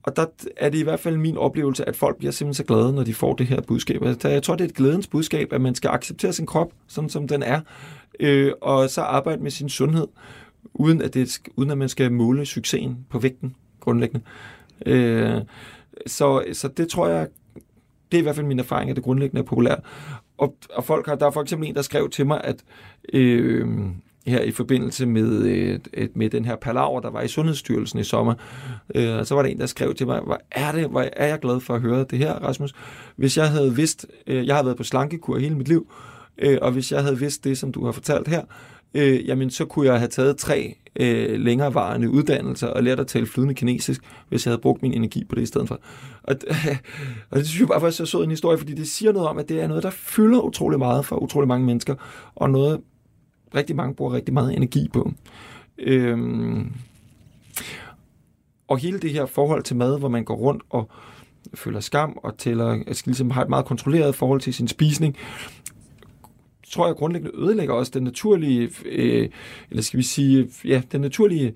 [0.03, 0.25] og der
[0.57, 3.13] er det i hvert fald min oplevelse, at folk bliver simpelthen så glade, når de
[3.13, 4.01] får det her budskab.
[4.23, 7.27] Jeg tror, det er et glædens budskab, at man skal acceptere sin krop, sådan som
[7.27, 7.61] den er,
[8.19, 10.07] øh, og så arbejde med sin sundhed,
[10.73, 14.25] uden at, det, uden at man skal måle succesen på vægten, grundlæggende.
[14.85, 15.41] Øh,
[16.07, 17.27] så, så det tror jeg,
[18.11, 19.79] det er i hvert fald min erfaring, at det grundlæggende er populært.
[20.37, 22.63] Og, og folk har, der er for eksempel en, der skrev til mig, at
[23.13, 23.67] øh,
[24.27, 25.79] her i forbindelse med, øh,
[26.15, 28.33] med den her palaver, der var i Sundhedsstyrelsen i sommer,
[28.95, 31.39] øh, så var der en, der skrev til mig, hvor er, det, hvor er jeg
[31.39, 32.73] glad for at høre det her, Rasmus.
[33.15, 35.87] Hvis jeg havde vidst, øh, jeg har været på slankekur hele mit liv,
[36.41, 38.41] Øh, og hvis jeg havde vidst det, som du har fortalt her,
[38.93, 43.25] øh, jamen så kunne jeg have taget tre øh, længerevarende uddannelser og lært at tale
[43.25, 45.79] flydende kinesisk, hvis jeg havde brugt min energi på det i stedet for.
[46.23, 46.77] Og, øh,
[47.31, 49.37] og det synes jeg bare var så sød en historie, fordi det siger noget om,
[49.37, 51.95] at det er noget, der fylder utrolig meget for utrolig mange mennesker,
[52.35, 52.79] og noget,
[53.55, 55.11] rigtig mange bruger rigtig meget energi på.
[55.77, 56.71] Øhm,
[58.67, 60.89] og hele det her forhold til mad, hvor man går rundt og
[61.53, 65.17] føler skam og tæller, altså ligesom har et meget kontrolleret forhold til sin spisning,
[66.71, 69.29] tror jeg grundlæggende ødelægger også den naturlige, øh,
[69.69, 71.55] eller skal vi sige, ja, den naturlige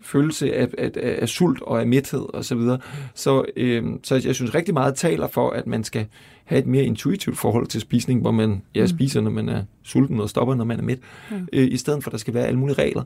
[0.00, 2.78] følelse af, af, af, af sult og af mæthed og så videre.
[3.14, 6.06] Så, øh, så jeg synes rigtig meget taler for, at man skal
[6.44, 8.88] have et mere intuitivt forhold til spisning, hvor man ja, mm.
[8.88, 10.98] spiser, når man er sulten, og stopper, når man er mæt,
[11.30, 11.48] mm.
[11.52, 13.02] øh, i stedet for, at der skal være alle mulige regler.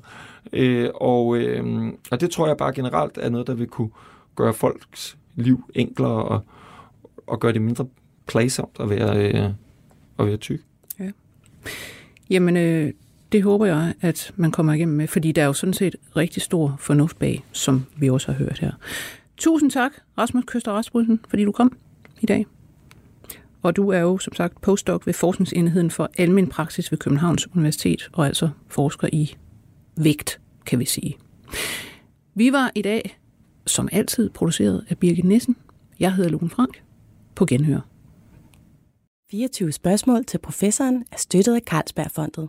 [0.52, 3.90] Øh, og, øh, og det tror jeg bare generelt er noget, der vil kunne
[4.36, 6.40] gøre folks liv enklere og,
[7.26, 7.86] og gøre det mindre
[8.26, 9.50] plagsomt at være, øh,
[10.18, 10.60] at være tyk.
[11.00, 11.10] Ja.
[12.30, 12.92] Jamen, øh,
[13.32, 16.42] det håber jeg, at man kommer igennem med, fordi der er jo sådan set rigtig
[16.42, 18.72] stor fornuft bag, som vi også har hørt her.
[19.36, 21.76] Tusind tak, Rasmus Køster Rasmussen, fordi du kom
[22.20, 22.46] i dag.
[23.62, 28.08] Og du er jo som sagt postdoc ved Forskningsenheden for Almen Praksis ved Københavns Universitet,
[28.12, 29.34] og altså forsker i
[29.96, 31.16] vægt, kan vi sige.
[32.34, 33.18] Vi var i dag,
[33.66, 35.56] som altid, produceret af Birgit Nissen.
[36.00, 36.82] Jeg hedder Lone Frank.
[37.34, 37.80] På genhør.
[39.30, 42.48] 24 spørgsmål til professoren er støttet af Carlsbergfondet.